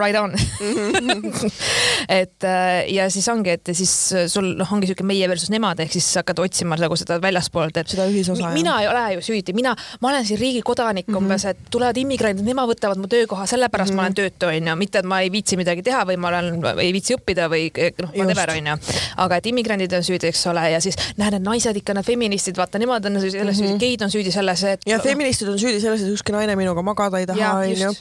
[0.00, 0.34] right on.
[0.34, 1.50] -hmm.
[2.20, 5.50] et äh, ja siis on ongi, et siis äh, sul noh, ongi siuke meie versus
[5.52, 8.52] nemad, ehk siis hakkad otsima nagu seda väljaspoolt, et seda ühisosa.
[8.54, 11.24] mina ei ole ju süüdi, mina, ma olen siin riigi kodanik mm -hmm.
[11.24, 13.96] umbes, et tulevad immigrandid, nemad võtavad mu töökoha, sellepärast mm -hmm.
[13.96, 14.20] ma olen mhm.
[14.20, 17.48] töötu, onju, mitte et ma ei viitsi midagi teha või ma olen, ei viitsi õppida
[17.50, 17.70] või
[18.02, 18.76] noh, whatever onju.
[19.16, 22.56] aga et immigrandid on süüdi, eks ole, ja siis näed, need naised ikka, need feministid,
[22.56, 23.54] vaata, nemad on selles mm -hmm.
[23.54, 24.80] süüdi, geid on süüdi selles, et.
[24.86, 27.94] ja feministid on süüdi selles, et ükski naine minuga magada ei taha, onju.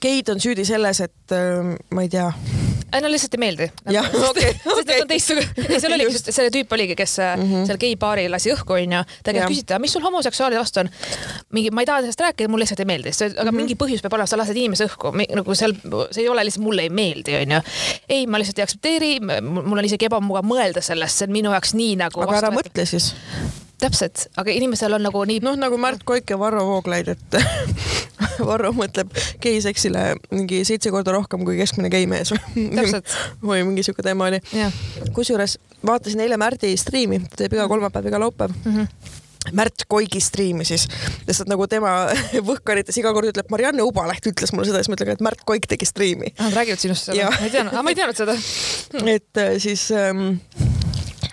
[0.00, 2.32] geid on süüdi selles, et äh, ma ei tea
[2.96, 3.66] ei no lihtsalt ei meeldi.
[4.40, 4.76] Jah, okei.
[4.76, 5.66] sest nad on teistsugune.
[5.66, 7.66] ei, seal oligi just see tüüp oligi, kes mm -hmm.
[7.70, 9.02] seal geipaari lasi õhku onju.
[9.24, 10.90] ta käib küsida, mis sul homoseksuaalide vastu on.
[11.52, 13.60] mingi, ma ei taha sellest rääkida, mulle lihtsalt ei meeldi, aga mm -hmm.
[13.60, 15.76] mingi põhjus peab olema, sa lased inimese õhku, nagu seal,
[16.10, 17.60] see ei ole lihtsalt mulle ei meeldi onju.
[18.08, 21.74] ei, ma lihtsalt ei aktsepteeri, mul on isegi ebamugav mõelda sellest, see on minu jaoks
[21.74, 22.20] nii nagu.
[22.20, 23.14] aga ära mõtle siis
[23.80, 25.40] täpselt, aga inimesel on nagu nii.
[25.44, 27.36] noh, nagu Märt Koik ja Varro Vooglaid, et
[28.48, 29.12] Varro mõtleb
[29.42, 32.32] geiseksile mingi seitse korda rohkem kui keskmine geimees
[33.42, 34.40] või mingi siuke teema oli.
[35.16, 38.74] kusjuures vaatasin eile Märdi striimi, ta teeb iga kolmapäev, iga laupäev mm.
[38.74, 39.14] -hmm.
[39.54, 40.88] Märt Koigi striimi siis,
[41.26, 42.08] lihtsalt nagu tema
[42.50, 45.68] võhkarites iga kord ütleb, Marianne Ubaleht ütles mulle seda, siis ma ütlen, et Märt Koik
[45.70, 46.32] tegi striimi.
[46.38, 48.34] Nad räägivad sinust seda, ma ei teadnud, ma ei teadnud seda.
[49.16, 50.75] et äh, siis ähm, Äh,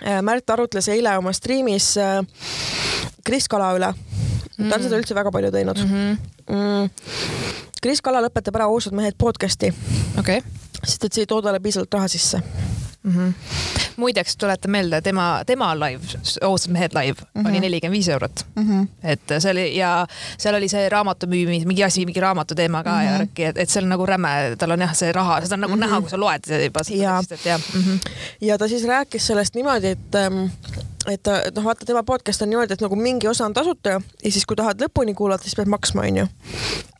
[0.04, 2.20] Märt arutles eile oma striimis äh,
[3.24, 4.68] Kris Kala üle mm..
[4.68, 5.94] ta on seda üldse väga palju teinud mm.
[5.94, 6.18] -hmm.
[6.54, 6.90] Mm.
[7.82, 9.72] Kris Kala lõpetab ära Ausad mehed podcast'i
[10.20, 10.42] okay..
[10.82, 12.42] sest et see ei too talle piisavalt raha sisse
[13.04, 13.12] mm.
[13.12, 13.32] -hmm.
[13.96, 17.48] muideks tuletan meelde, tema, tema live, Ausad mehed live mm -hmm.
[17.48, 18.62] oli nelikümmend viis eurot mm.
[18.62, 18.88] -hmm.
[19.02, 20.06] et see oli ja
[20.38, 23.12] seal oli see raamatu müümine, mingi asi, mingi raamatu teema ka mm -hmm.
[23.12, 25.60] ja värki, et, et see on nagu räme, tal on jah, see raha, seda on
[25.60, 25.86] nagu mm -hmm.
[25.86, 27.22] näha, kui sa loed juba ja.
[27.44, 27.80] jah mm.
[27.80, 28.10] -hmm.
[28.40, 30.44] ja ta siis rääkis sellest niimoodi, et ähm,
[31.10, 34.00] et noh, vaata tema podcast on niimoodi, et nagu mingi osa on tasuta ja
[34.30, 36.26] siis, kui tahad lõpuni kuulata, siis pead maksma, onju.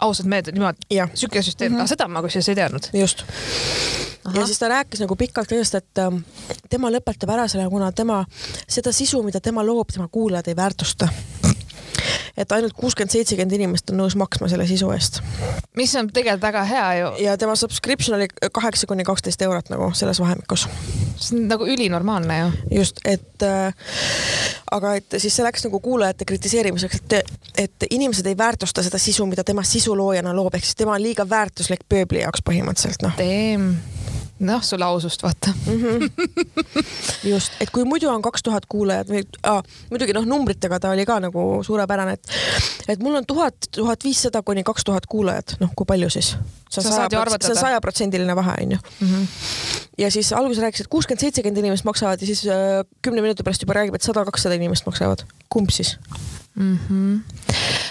[0.01, 1.87] ausalt meelde niimoodi, siuke süsteem mm, -hmm.
[1.89, 2.91] seda ma kusjuures ei teadnud.
[2.93, 3.25] just
[4.35, 6.23] ja siis ta rääkis nagu pikalt sellest, et ähm,
[6.71, 8.25] tema lõpetab ära selle, kuna tema,
[8.69, 11.09] seda sisu, mida tema loob, tema kuulajad ei väärtusta
[12.37, 15.21] et ainult kuuskümmend, seitsekümmend inimest on nõus maksma selle sisu eest.
[15.79, 17.13] mis on tegelikult väga hea ju.
[17.25, 20.69] ja tema subscription oli kaheksa kuni kaksteist eurot nagu selles vahemikus.
[21.17, 22.51] see on nagu ülinormaalne ju.
[22.81, 23.75] just, et äh,
[24.73, 27.37] aga et siis see läks nagu kuulajate kritiseerimiseks, et,
[27.67, 31.29] et inimesed ei väärtusta seda sisu, mida tema sisuloojana loob, ehk siis tema on liiga
[31.29, 33.17] väärtuslik pööbli jaoks põhimõtteliselt noh
[34.39, 35.83] noh, sulle ausust vaata mm.
[35.83, 36.85] -hmm.
[37.31, 41.07] just, et kui muidu on kaks tuhat kuulajat või ah, muidugi noh, numbritega ta oli
[41.07, 42.29] ka nagu suurepärane, et
[42.89, 46.35] et mul on tuhat, tuhat viissada kuni kaks tuhat kuulajat, noh, kui palju siis?
[46.71, 49.09] see on sajaprotsendiline vahe onju mm.
[49.09, 49.27] -hmm.
[49.99, 53.63] ja siis alguses rääkis, et kuuskümmend, seitsekümmend inimest maksavad ja siis äh, kümne minuti pärast
[53.63, 55.25] juba räägib, et sada, kakssada inimest maksavad.
[55.49, 55.99] kumb siis?
[56.55, 56.79] Mm.
[56.89, 57.21] -hmm.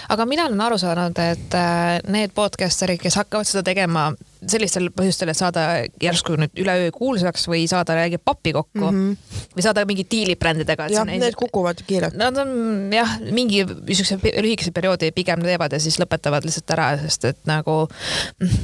[0.08, 4.12] aga mina olen aru saanud, et äh, need podcaster'id, kes hakkavad seda tegema
[4.48, 5.64] sellistel põhjustel, et saada
[6.02, 9.38] järsku nüüd üleöö kuulsaks või saada räägib pappi kokku mm -hmm.
[9.56, 10.88] või saada mingid diilid brändidega.
[10.92, 12.16] jah, need kukuvad kiirelt.
[12.20, 17.24] Nad on jah, mingi niisuguse lühikese perioodi pigem teevad ja siis lõpetavad lihtsalt ära, sest
[17.24, 17.88] et nagu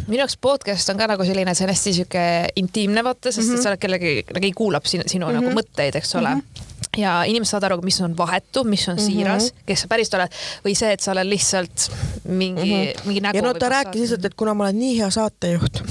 [0.09, 2.24] minu jaoks podcast on ka nagu selline, see on hästi sihuke
[2.57, 3.53] intiimne vaata, sest mm -hmm.
[3.53, 3.62] et mhm.
[3.62, 5.40] sa oled kellegi, keegi kuulab sinu, sinu mm -hmm.
[5.40, 6.40] nagu mõtteid, eks ole mm.
[6.40, 9.07] -hmm ja inimesed saavad aru, mis on vahetu, mis on mm -hmm.
[9.07, 10.32] siiras, kes sa päriselt oled
[10.64, 11.91] või see, et sa oled lihtsalt
[12.24, 13.07] mingi mm, -hmm.
[13.07, 13.36] mingi nägu.
[13.36, 15.80] ja no ta rääkis lihtsalt, et kuna ma olen nii hea saatejuht.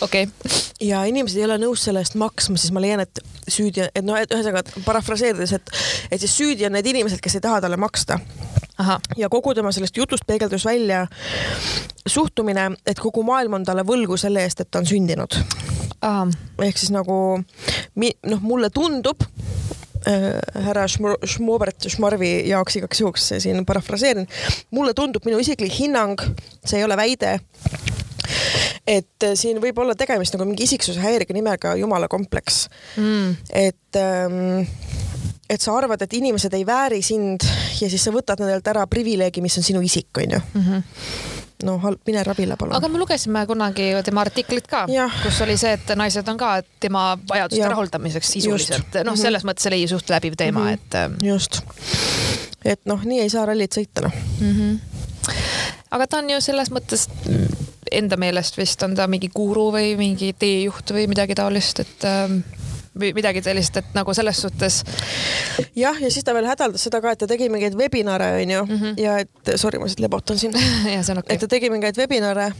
[0.00, 0.50] okei okay..
[0.80, 3.18] ja inimesed ei ole nõus selle eest maksma, siis ma leian, et
[3.48, 5.70] süüdi, et noh, et ühesõnaga parafraseerides, et,
[6.10, 8.18] et siis süüdi on need inimesed, kes ei taha talle maksta
[9.16, 11.06] ja kogu tema sellest jutust peegeldus välja
[12.06, 15.38] suhtumine, et kogu maailm on talle võlgu selle eest, et ta on sündinud.
[16.02, 19.24] Ehk siis nagu noh, mulle tundub
[20.06, 24.26] äh, härra Schmobert Schmarvi jaoks igaks juhuks siin parafraseerin.
[24.70, 26.20] mulle tundub, minu isiklik hinnang,
[26.64, 27.38] see ei ole väide,
[28.86, 32.66] et siin võib olla tegemist nagu mingi isiksuse häirega nimega jumala kompleks
[32.96, 33.36] mm..
[33.50, 34.66] et ähm,
[35.48, 37.44] et sa arvad, et inimesed ei vääri sind
[37.80, 40.42] ja siis sa võtad nendelt ära privileegi, mis on sinu isik, onju.
[40.54, 42.76] -hmm no halb, mine ravile palun.
[42.76, 44.84] aga me lugesime kunagi tema artiklit ka,
[45.22, 46.50] kus oli see, et naised on ka
[46.80, 47.70] tema vajaduste ja.
[47.72, 49.52] rahuldamiseks sisuliselt, noh, selles mm -hmm.
[49.52, 50.72] mõttes oli suht läbiv teema mm, -hmm.
[50.74, 50.94] et.
[50.94, 51.60] Ähm, just,
[52.64, 55.34] et noh, nii ei saa rallit sõita noh mm -hmm.
[55.90, 57.08] aga ta on ju selles mõttes
[57.92, 62.40] enda meelest vist on ta mingi guru või mingi teejuht või midagi taolist, et ähm,
[62.96, 64.82] midagi sellist, et nagu selles suhtes.
[65.76, 68.76] jah, ja siis ta veel hädaldas seda ka, et ta tegi mingeid webinare onju mm
[68.80, 69.02] -hmm.
[69.02, 70.52] ja et sorry, ma siit lebotan siin
[70.94, 71.34] ja see on okei okay..
[71.34, 72.52] et ta tegi mingeid webinare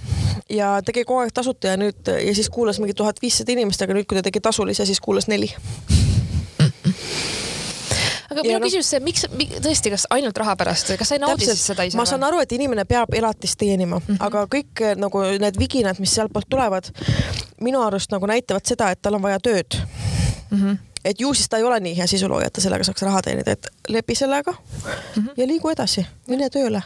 [0.50, 3.94] ja tegi kogu aeg tasuta ja nüüd ja siis kuulas mingi tuhat viissada inimest, aga
[3.94, 5.54] nüüd, kui ta tegi tasulise, siis kuulas neli
[8.30, 9.26] aga minu no, küsimus see, miks,
[9.64, 11.98] tõesti, kas ainult raha pärast, kas sa ei naudi siis seda ise?
[11.98, 14.26] ma saan aru, et inimene peab elatist teenima mm, -hmm.
[14.28, 16.90] aga kõik nagu need viginad, mis sealtpoolt tulevad,
[17.60, 19.80] minu arust nagu näitavad seda, et tal on vaja tööd
[20.50, 20.60] mm.
[20.60, 20.76] -hmm
[21.06, 23.52] et ju siis ta ei ole nii hea sisulooja, et ta sellega saaks raha teenida,
[23.52, 25.34] et lepi sellega mm -hmm.
[25.36, 26.82] ja liigu edasi, mine tööle.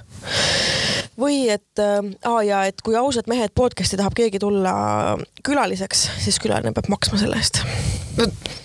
[1.19, 4.73] või et äh,, ja et kui ausad mehed podcast'i tahab keegi tulla
[5.43, 7.63] külaliseks, siis külaline peab maksma selle eest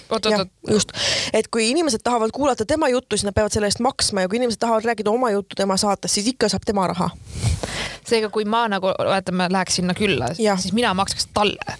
[0.10, 0.48] oot, oot, oot.
[0.70, 0.91] just,
[1.34, 4.38] et kui inimesed tahavad kuulata tema juttu, siis nad peavad selle eest maksma ja kui
[4.38, 7.10] inimesed tahavad rääkida oma juttu tema saates, siis ikka saab tema raha.
[8.06, 11.78] seega, kui ma nagu, ütleme, läheks sinna külla, siis mina maksaks talle.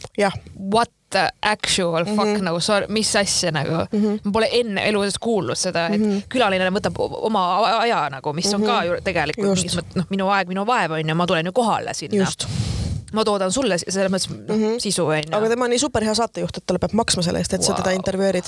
[0.74, 0.92] What
[1.42, 2.44] actual fuck mm -hmm.
[2.44, 4.20] nagu, mis asja nagu mm, -hmm.
[4.24, 6.22] ma pole enne elu sees kuulnud seda, et mm -hmm.
[6.30, 8.68] külaline võtab oma aja nagu, mis on mm -hmm.
[8.68, 8.86] ka mhm.
[8.86, 12.26] ju tegelikult noh, minu aeg, minu vaev on ju, ma tulen ju kohale sinna
[13.14, 14.80] ma toodan sulle selles mõttes mm -hmm.
[14.80, 15.32] sisu onju.
[15.32, 17.68] aga tema on nii super hea saatejuht, et talle peab maksma selle eest, et wow.
[17.68, 18.46] sa teda intervjueerid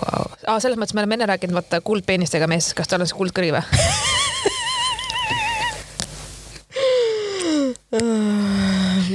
[0.00, 0.24] wow..
[0.46, 3.52] Ah, selles mõttes me oleme enne rääkinud, vaata kuldpeenistega mees, kas tal on see kuldkõri
[3.52, 3.62] või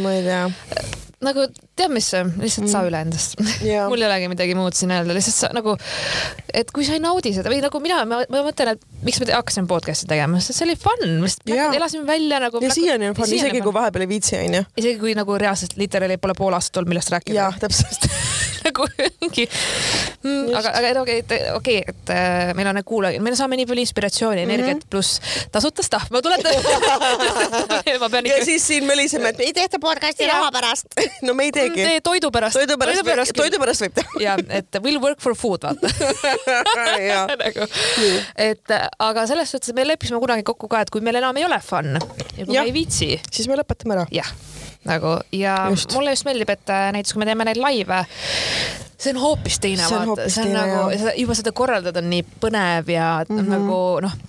[0.03, 0.49] ma ei tea
[1.23, 2.71] nagu tead, mis, lihtsalt mm.
[2.71, 3.87] saa üle endast yeah.
[3.91, 5.73] mul ei olegi midagi muud siin öelda, lihtsalt sa nagu,
[6.53, 9.69] et kui sa ei naudi seda või nagu mina, ma, mõtlen, et miks me hakkasin
[9.69, 11.03] podcast'i tegema, sest see oli fun,
[11.49, 11.73] yeah.
[11.73, 12.61] elasime välja nagu.
[12.63, 14.65] ja siiani on fun, isegi kui vahepeal ei viitsi, onju.
[14.83, 17.39] isegi kui nagu reaalselt literaali pole pool aastat olnud, millest rääkida.
[17.39, 18.05] jah, täpselt
[18.67, 23.23] nagu mingi mm,, aga, aga okei okay,, okei okay,, et äh, meil on need kuulajad,
[23.23, 24.91] me saame nii palju inspiratsiooni, energiat mm -hmm.
[24.93, 26.53] pluss tasuta stuff, ma tuletan
[28.03, 28.37] ma pean ikka.
[28.37, 31.87] ja siis siin möliseme, et ei tehta podcast'i raha pärast no me ei teegi.
[31.87, 32.59] tee toidu pärast.
[32.59, 34.21] toidu pärast, toidu pärast, toidu pärast võib teha.
[34.23, 35.91] ja, et will work for food, vaata
[37.43, 37.69] nagu,
[38.49, 38.75] et
[39.09, 41.95] aga selles suhtes me leppisime kunagi kokku ka, et kui meil enam ei ole fun
[41.95, 42.61] ja kui ja.
[42.61, 43.13] me ei viitsi.
[43.31, 44.07] siis me lõpetame ära.
[44.13, 44.33] jah
[44.87, 45.93] nagu ja just.
[45.95, 48.03] mulle just meeldib, et äh, näiteks kui me teeme neid laive,
[48.99, 52.91] see on hoopis teine, vaata, see on teine, nagu, juba seda korraldada on nii põnev
[52.91, 53.51] ja mm -hmm.
[53.55, 54.19] nagu noh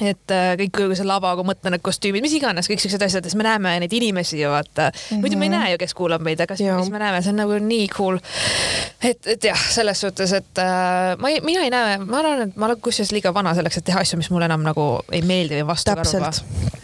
[0.00, 3.30] et äh, kõik see lava, kui mõtlen need kostüümid, mis iganes, kõik siuksed asjad ja
[3.30, 5.20] siis me näeme neid inimesi ju vaata mm -hmm..
[5.22, 5.58] muidu me ei mhm.
[5.58, 8.18] näe ju, kes kuulab meid, aga siis me näeme, see on nagu nii cool.
[9.02, 12.56] et, et jah, selles suhtes, et äh, ma ei, mina ei näe, ma arvan, et
[12.56, 15.60] ma olen kusjuures liiga vana selleks, et teha asju, mis mulle enam nagu ei meeldi
[15.60, 16.32] või vastu karva.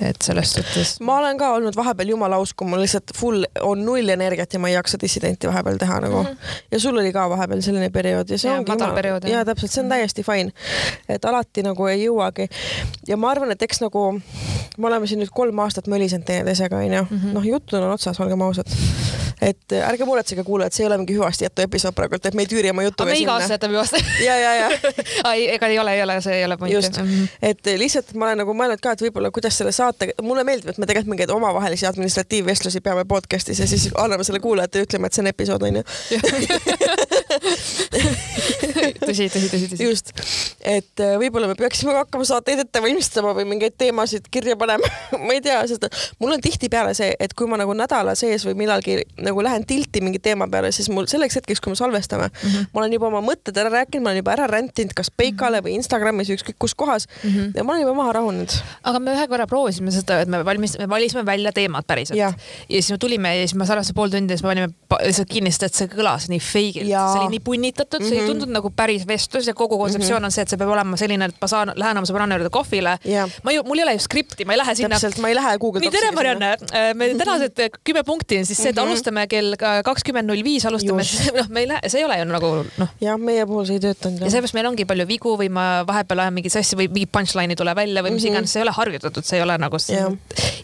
[0.00, 0.96] et selles suhtes.
[1.00, 4.58] ma olen ka olnud vahepeal jumala aus, kui mul lihtsalt full on null energiat ja
[4.58, 6.28] ma ei jaksa dissidenti vahepeal teha nagu mm.
[6.28, 6.58] -hmm.
[6.70, 9.82] ja sul oli ka vahepeal selline periood ja see ja, ongi jumala, ja täpselt, see
[9.84, 10.52] on täiesti fine.
[11.08, 12.48] et alati nagu ei jõuagi
[13.08, 14.02] ja ma arvan, et eks nagu
[14.78, 18.42] me oleme siin nüüd kolm aastat mölisenud teineteisega onju -hmm., noh jutud on otsas, olgem
[18.42, 18.66] ausad.
[19.42, 22.48] et ärge muretsege, kuulajad, see ei ole mingi hüvasti jätu episood praegult, et me ei
[22.48, 23.18] tüüri oma jutuga sinna.
[23.18, 24.04] me iga aasta jätame hüvasti.
[24.28, 24.68] ja, ja, ja
[25.32, 26.74] ei, ega ei ole, ei ole, see ei ole point.
[26.74, 27.28] just mm, -hmm.
[27.42, 30.78] et lihtsalt ma olen nagu mõelnud ka, et võib-olla kuidas selle saate, mulle meeldib, et
[30.78, 35.22] me tegelikult mingeid omavahelisi administratiivvestlusi peame podcast'is ja siis anname selle kuulajatele, ütleme, et see
[35.22, 35.82] on episood onju
[39.08, 39.88] tõsi, tõsi, tõsi, tõsi.
[39.88, 40.12] just,
[40.60, 44.88] et äh, võib-olla me peaksime hakkama saateid ette valmistama või mingeid teemasid kirja panema
[45.26, 45.86] ma ei tea, sest
[46.22, 50.02] mul on tihtipeale see, et kui ma nagu nädala sees või millalgi nagu lähen tilti
[50.04, 52.70] mingi teema peale, siis mul selleks hetkeks, kui me salvestame mm, -hmm.
[52.72, 55.76] ma olen juba oma mõtted ära rääkinud, ma olen juba ära rändanud kas Peikale või
[55.78, 57.52] Instagramis või ükskõik kus kohas mm -hmm.
[57.56, 58.56] ja ma olen juba maha rahunenud.
[58.82, 62.32] aga me ühe korra proovisime seda, et me valmis, me valisime välja teemad päriselt ja,
[62.68, 64.68] ja siis me tulime ja siis me salvestasime pool tundi ja siis me panime
[65.06, 68.08] lihtsalt kinni, sest et see kõlas nii feigilt, see oli nii punnitatud mm, -hmm.
[68.08, 68.32] see ei mhm.
[68.32, 70.26] tundunud nagu päris vestlus ja kogu kontseptsioon mm -hmm.
[70.26, 72.96] on see, et see peab olema selline, et ma saan, lähen oma sõbranna juurde kohvile
[73.08, 73.30] yeah..
[73.42, 74.96] ma ju, mul ei ole ju skripti, ma ei lähe sinna.
[74.96, 75.98] täpselt, ma ei lähe Google Docsi.
[75.98, 78.86] tere, Marianne, äh, me tänased kümme punkti on siis see, et mm -hmm.
[78.86, 81.02] alustame kell kakskümmend null viis alustame,
[81.38, 82.88] noh, me ei lähe, see ei ole ju nagu noh.
[83.00, 84.20] jah, meie puhul see ei töötanud.
[84.20, 87.52] ja seepärast meil ongi palju vigu või ma vahepeal ajan mingit sassi või mingi punchline
[87.52, 88.32] ei tule välja või mis mm -hmm.
[88.32, 89.76] iganes, see ei ole harjutatud, see ei ole nagu.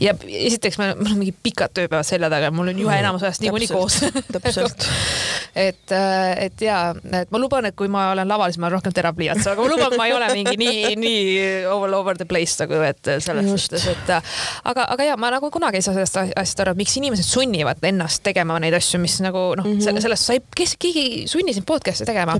[0.00, 3.68] ja esiteks meil on mingid pikad tööpäevad selja taga, mul on juhe enamus ajast niikuinii
[3.68, 4.00] koos.
[4.32, 4.88] täpselt
[5.68, 8.76] et, äh, et ja, et ma luban, et kui ma olen laval, siis ma olen
[8.78, 11.24] rohkem terav pliiats, aga ma luban, ma ei ole mingi nii, nii
[11.70, 15.80] all over the place nagu, et selles suhtes, et aga, aga ja ma nagu kunagi
[15.80, 19.66] ei saa sellest asjast aru, miks inimesed sunnivad ennast tegema neid asju, mis nagu noh
[19.66, 22.38] mm -hmm., sellest sa ei, kes, keegi sunni sind podcast'i tegema.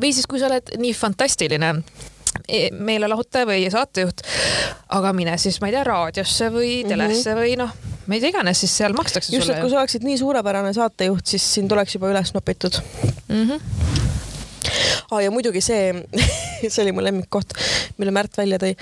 [0.00, 1.74] või siis, kui sa oled nii fantastiline
[2.48, 4.22] e, meelelahutaja või saatejuht,
[4.88, 6.92] aga mine siis, ma ei tea, raadiosse või mhm.
[6.94, 7.42] telesse mm -hmm.
[7.42, 7.74] või noh,
[8.10, 9.56] mida iganes, siis seal makstakse just, sulle.
[9.56, 12.80] just, et kui sa oleksid nii suurepärane saatejuht, siis sind oleks juba üles nopitud
[13.28, 13.44] mm.
[13.48, 14.09] -hmm
[15.10, 15.20] ah,.
[15.22, 15.92] ja muidugi see
[16.68, 17.54] see oli mu lemmikkoht,
[17.98, 18.74] mille Märt välja tõi.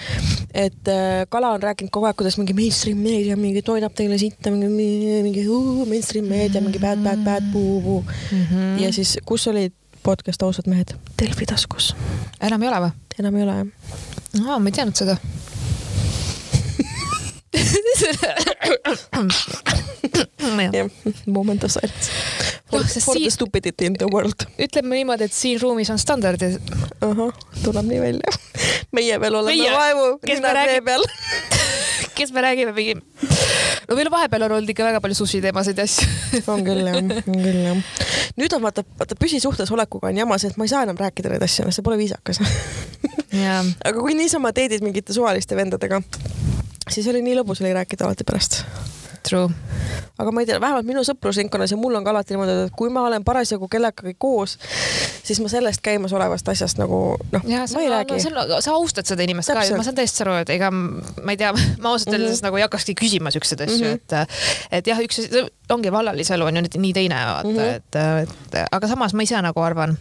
[0.55, 4.53] et äh, Kala on rääkinud kogu aeg, kuidas mingi mainstream meedia mingi toidab teile sitta,
[4.55, 8.47] mingi, mingi uh, mainstream meedia, mingi bad, bad, bad, puu-puu mm.
[8.47, 8.81] -hmm.
[8.83, 9.69] ja siis, kus oli
[10.03, 10.95] podcast Ausad mehed?
[11.23, 11.95] Delfi taskus.
[12.41, 12.97] enam ei ole või?
[13.19, 14.47] enam ei ole jah.
[14.47, 15.19] aa, ma ei teadnud seda
[20.73, 20.89] jah,
[21.27, 22.11] moment of silence.
[22.69, 24.45] For, no, for the stupidity in the world.
[24.59, 26.61] ütleme niimoodi, et siin ruumis on standardid.
[27.01, 27.33] ahah,
[27.65, 28.37] tuleb nii välja.
[28.93, 31.05] meie veel oleme meie, vaevu, ninad vee peal
[32.19, 32.95] kes me räägime mingi,
[33.89, 36.99] no meil vahepeal on olnud ikka väga palju sushi teemasid ja asju on küll jah,
[36.99, 37.83] on küll jah.
[38.41, 41.33] nüüd on vaata, vaata püsisuhtes olekuga on jama see, et ma ei saa enam rääkida
[41.33, 42.43] neid asju, see pole viisakas
[43.89, 46.03] aga kui niisama teedid mingite suvaliste vendadega
[46.91, 48.63] siis oli nii lõbus oli rääkida alati pärast.
[49.29, 49.51] True.
[50.19, 52.91] aga ma ei tea, vähemalt minu sõprusringkonnas ja mul on ka alati niimoodi, et kui
[52.93, 54.57] ma olen parasjagu kellegagi koos,
[55.27, 57.01] siis ma sellest käimasolevast asjast nagu
[57.35, 58.19] noh, ma ei räägi.
[58.35, 59.75] No, sa austad seda inimest Täpselt.
[59.75, 62.47] ka, ma saan täiesti aru, et ega ma ei tea, ma ausalt öeldes mm -hmm.
[62.49, 64.23] nagu ei hakkakski küsima siukseid asju mm, -hmm.
[64.23, 65.21] et, et jah, üks
[65.71, 67.77] ongi vallalise elu on ju nii teine, vaata mm, -hmm.
[67.77, 69.99] et, et aga samas ma ise nagu arvan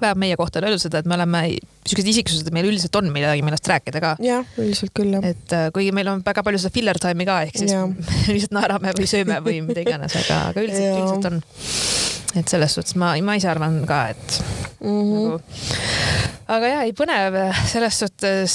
[0.00, 1.42] vähemalt meie kohta on öeldud seda, et me oleme
[1.88, 4.14] siuksed isiksused, et meil üldiselt on midagi, millest rääkida ka.
[4.24, 5.24] jah, üldiselt küll jah.
[5.26, 7.74] et äh, kuigi meil on väga palju seda filler time'i ka, ehk siis
[8.34, 11.42] lihtsalt naerame või sööme või mida iganes, aga, aga üldiselt, üldiselt on.
[12.42, 14.42] Et selles suhtes ma, ma ise arvan ka, et
[14.80, 15.22] mm -hmm.
[15.24, 15.40] nagu
[16.48, 17.36] aga ja ei põnev
[17.68, 18.52] selles suhtes,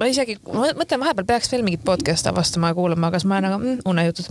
[0.00, 3.60] ma isegi mõtlen, vahepeal peaks veel mingit podcast'i avastama ja kuulama, aga siis ma nagu
[3.60, 4.26] mm, unejutud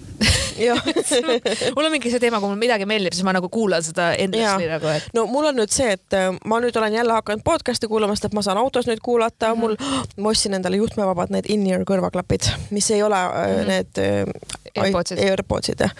[1.75, 4.67] mul on mingi see teema, kui mulle midagi meeldib, siis ma nagu kuulan seda endlessly
[4.71, 5.07] nagu, et.
[5.15, 8.29] no mul on nüüd see, et äh, ma nüüd olen jälle hakanud podcast'i kuulama, sest
[8.29, 9.63] et ma saan autos nüüd kuulata mm, -hmm.
[9.63, 9.73] mul,
[10.23, 13.67] ma ostsin endale juhtmevabad need in-ear kõrvaklapid, mis ei ole mm -hmm.
[13.71, 15.93] need äh, AirPodsid, AirPodsid jah.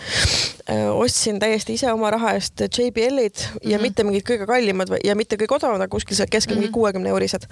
[0.92, 3.70] ostsin täiesti ise oma raha eest JBL-id mm -hmm.
[3.70, 3.82] ja mhm.
[3.82, 6.74] mitte mingid kõige kallimad ja mitte kõige odavamad, kuskil seal keskel mingi mhm.
[6.74, 7.48] kuuekümne kolmekümne eurised.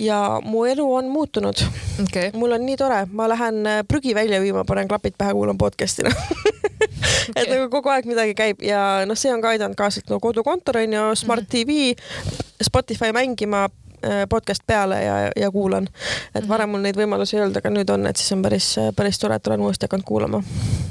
[0.00, 1.56] ja mu elu on muutunud
[2.02, 2.30] okay..
[2.34, 6.04] mul on nii tore, ma lähen äh, prügi välja viima, panen klapid pähe, kuulan podcast'i
[6.06, 7.36] okay.
[7.36, 10.20] et nagu kogu aeg midagi käib ja noh, see on ka aidanud kaasa, et no
[10.20, 11.94] kodukontor on ju, Smart mm -hmm.
[11.94, 13.83] TV, Spotify mängima äh,
[14.28, 15.88] podcast peale ja, ja kuulan.
[16.34, 16.48] et mhm.
[16.48, 19.40] varem mul neid võimalusi ei olnud, aga nüüd on, et siis on päris, päris tore,
[19.40, 20.42] et olen uuesti hakanud kuulama.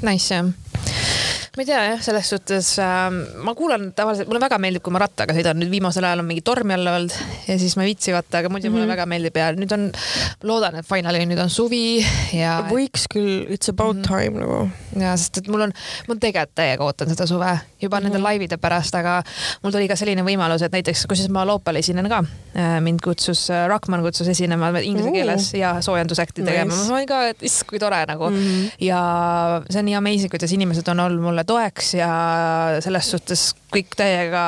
[0.02, 3.04] Nice jah ma ei tea jah, selles suhtes äh,
[3.46, 6.42] ma kuulan tavaliselt, mulle väga meeldib, kui ma rattaga sõidan, nüüd viimasel ajal on mingi
[6.42, 7.14] torm jälle olnud
[7.46, 8.74] ja siis ma ei viitsi vaata, aga muidu mm -hmm.
[8.74, 8.92] mulle mhm.
[8.94, 9.84] väga meeldib ja nüüd on,
[10.42, 12.02] loodan, et finally nüüd on suvi
[12.34, 12.56] ja.
[12.70, 14.24] võiks küll, it's about mm -hmm.
[14.24, 14.68] time nagu.
[15.00, 15.72] ja sest, et mul on,
[16.08, 18.10] ma tegelikult täiega ootan seda suve juba mm -hmm.
[18.10, 19.22] nende laivide pärast, aga
[19.62, 22.24] mul tuli ka selline võimalus, et näiteks, kusjuures ma Loopal esinen ka,
[22.56, 26.52] äh, mind kutsus, äh, Rockman kutsus esinema inglise keeles ja soojendusakti nice.
[26.52, 28.70] tegema, ma olin ka, et issand, kui tore nagu mm -hmm.
[28.80, 32.08] ja see on nii amazing, kuidas inimesed on olnud mulle toeks ja
[32.84, 34.44] selles suhtes kõik täiega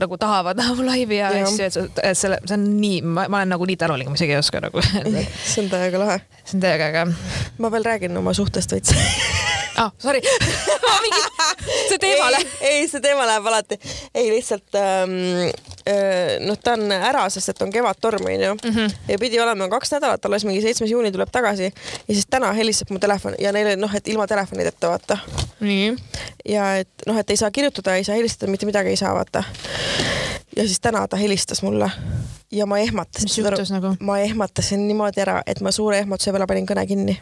[0.00, 3.54] nagu tahavad näha mu laivi ja asju, et, et selle, see on nii, ma olen
[3.54, 6.20] nagu nii tänulik, ma isegi ei oska nagu see on täiega lahe.
[6.44, 7.06] see on täiega äge.
[7.58, 8.94] ma veel räägin oma suhtest veits
[9.82, 10.22] ah, sorry
[11.88, 12.54] see teema läheb.
[12.60, 13.80] ei, see teema läheb alati.
[14.14, 15.16] ei, lihtsalt ähm,
[15.48, 15.75] äh,
[16.46, 18.94] noh, ta on ära, sest et on kevadtorm onju mm -hmm.
[19.08, 21.64] ja pidi olema kaks nädalat, alles mingi seitsmes juuni tuleb tagasi
[22.08, 25.18] ja siis täna helistab mu telefon ja neile noh, et ilma telefonideta vaata.
[25.60, 25.96] nii.
[26.48, 29.44] ja et noh, et ei saa kirjutada, ei saa helistada, mitte midagi ei saa vaata.
[30.56, 31.90] ja siis täna ta helistas mulle
[32.52, 33.24] ja ma ehmatasin.
[33.24, 33.96] mis juhtus nagu?
[34.00, 37.20] ma ehmatasin niimoodi ära, et ma suure ehmatuse peale panin kõne kinni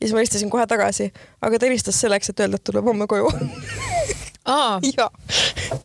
[0.00, 3.06] ja siis ma helistasin kohe tagasi, aga ta helistas selleks, et öelda, et tuleb homme
[3.06, 3.30] koju
[4.46, 5.08] ja,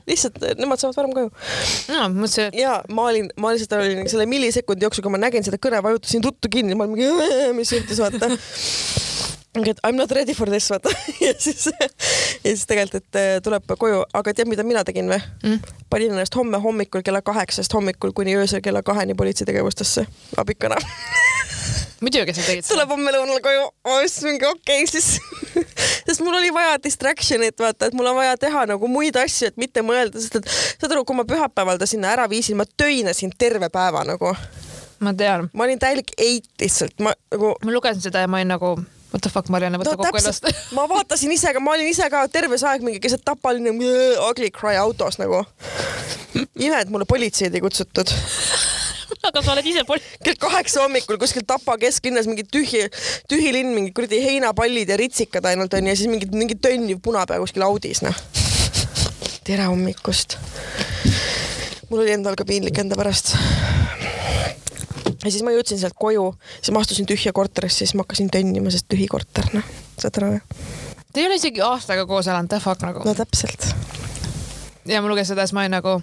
[0.09, 1.32] lihtsalt nemad saavad varem koju.
[1.91, 2.59] no mõtlesin, et.
[2.62, 6.26] ja ma olin, ma lihtsalt olin selle millisekundi jooksul, kui ma nägin seda kõne, vajutasin
[6.26, 8.32] ruttu kinni, ma olin mingi, mis juhtus, vaata
[9.51, 10.89] et I m not ready for this vaata
[11.26, 11.88] ja siis ja
[12.45, 15.74] siis tegelikult, et äh, tuleb koju, aga tead, mida mina tegin või mm.?
[15.91, 20.05] panin ennast homme hommikul kella kaheksast hommikul kuni öösel kella kaheni politseitegevustesse
[20.38, 20.80] abikana
[22.01, 22.74] muidugi sa tegid seda.
[22.74, 23.65] tuleb homme lõunal koju,
[24.05, 25.19] siis mingi okei okay, siis
[26.07, 29.59] sest mul oli vaja distraction'it vaata, et mul on vaja teha nagu muid asju, et
[29.61, 33.34] mitte mõelda, sest et saad aru, kui ma pühapäeval ta sinna ära viisin, ma töinasin
[33.38, 34.34] terve päeva nagu.
[35.01, 35.49] ma tean.
[35.53, 37.55] ma olin täielik eit lihtsalt, ma nagu.
[37.63, 38.76] ma lugesin seda ja ma olin nagu
[39.11, 40.45] What the fuck, Marianne, võta no, kokku ennast
[40.78, 43.67] ma vaatasin ise ka, ma olin ise ka terve see aeg mingi keset Tapa olin
[43.67, 43.89] nagu
[44.30, 45.43] ugly cry autos nagu.
[46.55, 48.13] ime, et mulle politseid ei kutsutud
[49.28, 50.01] aga sa oled ise pol-.
[50.26, 52.88] kell kaheksa hommikul kuskil Tapa kesklinnas mingi tühi,
[53.30, 57.41] tühi linn, mingi kuradi heinapallid ja ritsikad ainult onju ja siis mingi, mingi tönniv punapea
[57.43, 58.17] kuskil Audis noh.
[59.45, 60.38] tere hommikust.
[61.89, 63.36] mul oli endal ka piinlik enda pärast
[65.22, 68.74] ja siis ma jõudsin sealt koju, siis ma astusin tühja korterisse, siis ma hakkasin tönnima,
[68.74, 69.67] sest tühi korter, noh,
[70.01, 70.39] saad aru?
[71.11, 73.03] Te ei ole isegi aastaga koos elanud, the fuck nagu.
[73.05, 73.69] no täpselt.
[74.89, 75.99] ja ma lugesin seda, siis ma olin nagu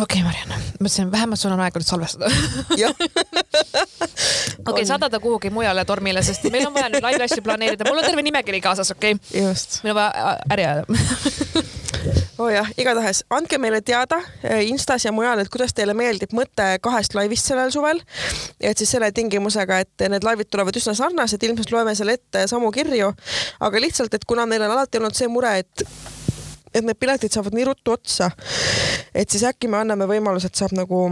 [0.00, 2.26] okei okay,, Marianne, mõtlesin, vähemalt sul on aega nüüd salvestada.
[4.70, 7.98] okei saada ta kuhugi mujale tormile, sest meil on vaja nüüd live asju planeerida, mul
[8.00, 9.54] on terve nimekiri kaasas, okei okay?.
[9.84, 10.10] meil on vaja
[10.56, 10.84] äri ajada
[12.38, 16.32] oo oh jah, igatahes andke meile teada eh, Instas ja mujal, et kuidas teile meeldib
[16.36, 17.98] mõte kahest laivist sellel suvel.
[18.60, 22.68] et siis selle tingimusega, et need laivid tulevad üsna sarnased, ilmselt loeme selle ette samu
[22.74, 23.08] kirju,
[23.60, 25.76] aga lihtsalt, et kuna meil on alati olnud see mure, et
[26.74, 28.30] et need piletid saavad nii ruttu otsa,
[29.14, 31.06] et siis äkki me anname võimaluse, et saab nagu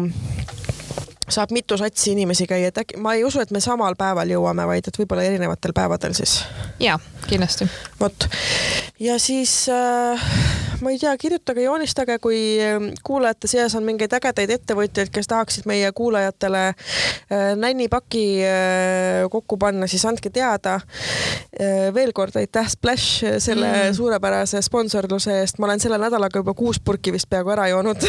[1.28, 4.66] saab mitu satsi inimesi käia, et äkki, ma ei usu, et me samal päeval jõuame,
[4.70, 6.40] vaid et võib-olla erinevatel päevadel siis.
[6.80, 6.98] ja,
[7.28, 7.68] kindlasti.
[8.00, 8.28] vot
[9.01, 10.22] ja siis äh,
[10.80, 15.68] ma ei tea, kirjutage, joonistage, kui ähm, kuulajate seas on mingeid ägedaid ettevõtjaid, kes tahaksid
[15.70, 21.88] meie kuulajatele äh, nännipaki äh, kokku panna, siis andke teada äh,.
[21.94, 23.94] veel kord aitäh Splash selle mm.
[23.96, 28.03] suurepärase sponsorluse eest, ma olen selle nädalaga juba kuus purki vist peaaegu ära joonud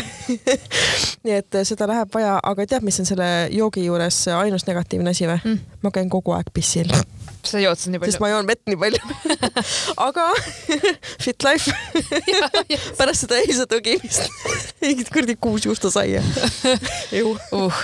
[1.26, 5.30] nii et seda läheb vaja, aga tead, mis on selle joogi juures ainus negatiivne asi
[5.30, 5.80] või mm.?
[5.86, 6.92] ma käin kogu aeg pissil
[7.46, 8.14] sa jood seda nii palju?
[8.14, 9.02] sest ma joon vett nii palju
[10.08, 10.26] aga
[11.24, 11.74] fit life
[13.00, 14.28] pärast seda eilset õgimist
[14.84, 16.24] mingit kuradi kuus juustosaia
[17.20, 17.82] uh.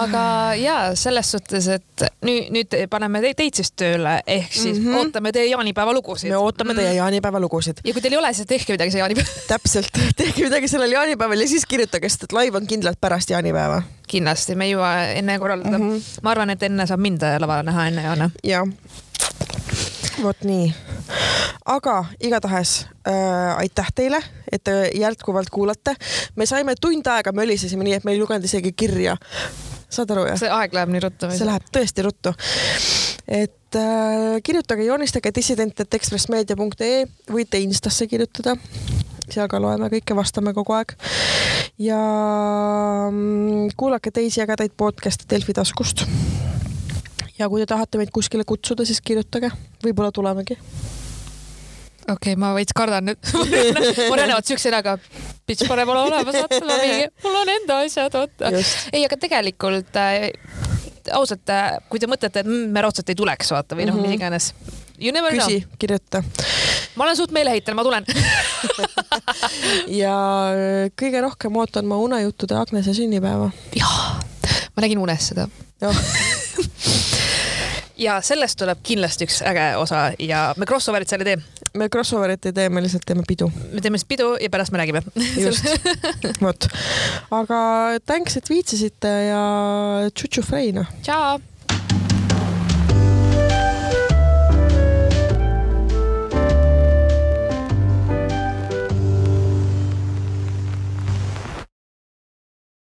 [0.00, 0.22] aga
[0.60, 5.00] ja selles suhtes, et nüüd, nüüd paneme te, teid siis tööle, ehk siis mm -hmm.
[5.00, 6.30] ootame teie jaanipäeva lugusid.
[6.30, 6.96] me ootame teie mhm.
[6.96, 7.82] jaanipäeva lugusid.
[7.84, 11.40] ja kui teil ei ole, siis tehke midagi see jaanipäev täpselt, tehke midagi sellel jaanipäeval
[11.40, 15.38] ja siis kirjutage, sest et live on kindlalt pärast jaanipäeva kindlasti, me ei jõua enne
[15.38, 15.90] korraldada mm.
[15.90, 16.22] -hmm.
[16.22, 18.30] ma arvan, et enne saab mind lavale näha enne Joana.
[18.44, 18.66] jah.
[20.22, 20.70] Vot nii.
[21.66, 24.20] aga igatahes äh, aitäh teile,
[24.52, 25.96] et te jätkuvalt kuulate.
[26.36, 29.16] me saime tund aega mölisesime nii, et me ei lugenud isegi kirja.
[29.90, 30.38] saad aru jah?
[30.40, 31.30] see aeg läheb nii ruttu.
[31.34, 32.34] see läheb tõesti ruttu
[33.26, 38.54] et äh, kirjutage, joonistage dissident.ekspressmeedia.ee, võite Instasse kirjutada
[39.32, 40.94] seal ka loeme kõike, vastame kogu aeg.
[41.82, 42.00] ja
[43.10, 46.06] mm, kuulake teisi ägedaid podcast'e Delfi taskust.
[47.38, 49.50] Ja kui te tahate meid kuskile kutsuda, siis kirjutage,
[49.84, 50.56] võib-olla tulemegi.
[52.06, 53.18] Okei okay,, ma veits kardan nüüd.
[54.12, 54.94] Olen ainult siukse näoga,
[55.48, 58.52] bitch, pane mulle olemas, vaata, ma mingi, mul on enda asjad, vaata.
[58.92, 60.28] ei, aga tegelikult äh,
[61.16, 64.04] ausalt, äh, kui te mõtlete, et mm, me raudselt ei tuleks, vaata, või noh mm
[64.04, 64.54] -hmm., mis iganes.
[65.34, 66.22] küsi, kirjuta.
[66.96, 68.06] Ma olen suht meeleheitel, ma tulen.
[70.02, 70.14] Ja
[70.54, 73.50] äh, kõige rohkem ootan ma unejuttude Agnese sünnipäeva.
[73.74, 74.20] jaa,
[74.76, 75.48] ma nägin unes seda
[77.96, 81.70] ja sellest tuleb kindlasti üks äge osa ja me crossover'it seal ei tee.
[81.80, 83.50] me crossover'it ei tee, me lihtsalt teeme pidu.
[83.72, 85.02] me teeme siis pidu ja pärast me räägime.
[85.40, 85.66] just,
[86.44, 86.68] vot.
[87.30, 87.58] aga
[88.06, 89.42] thanks, et viitsisite ja
[90.12, 90.86] tšutšu Freina.
[91.02, 91.40] tšau.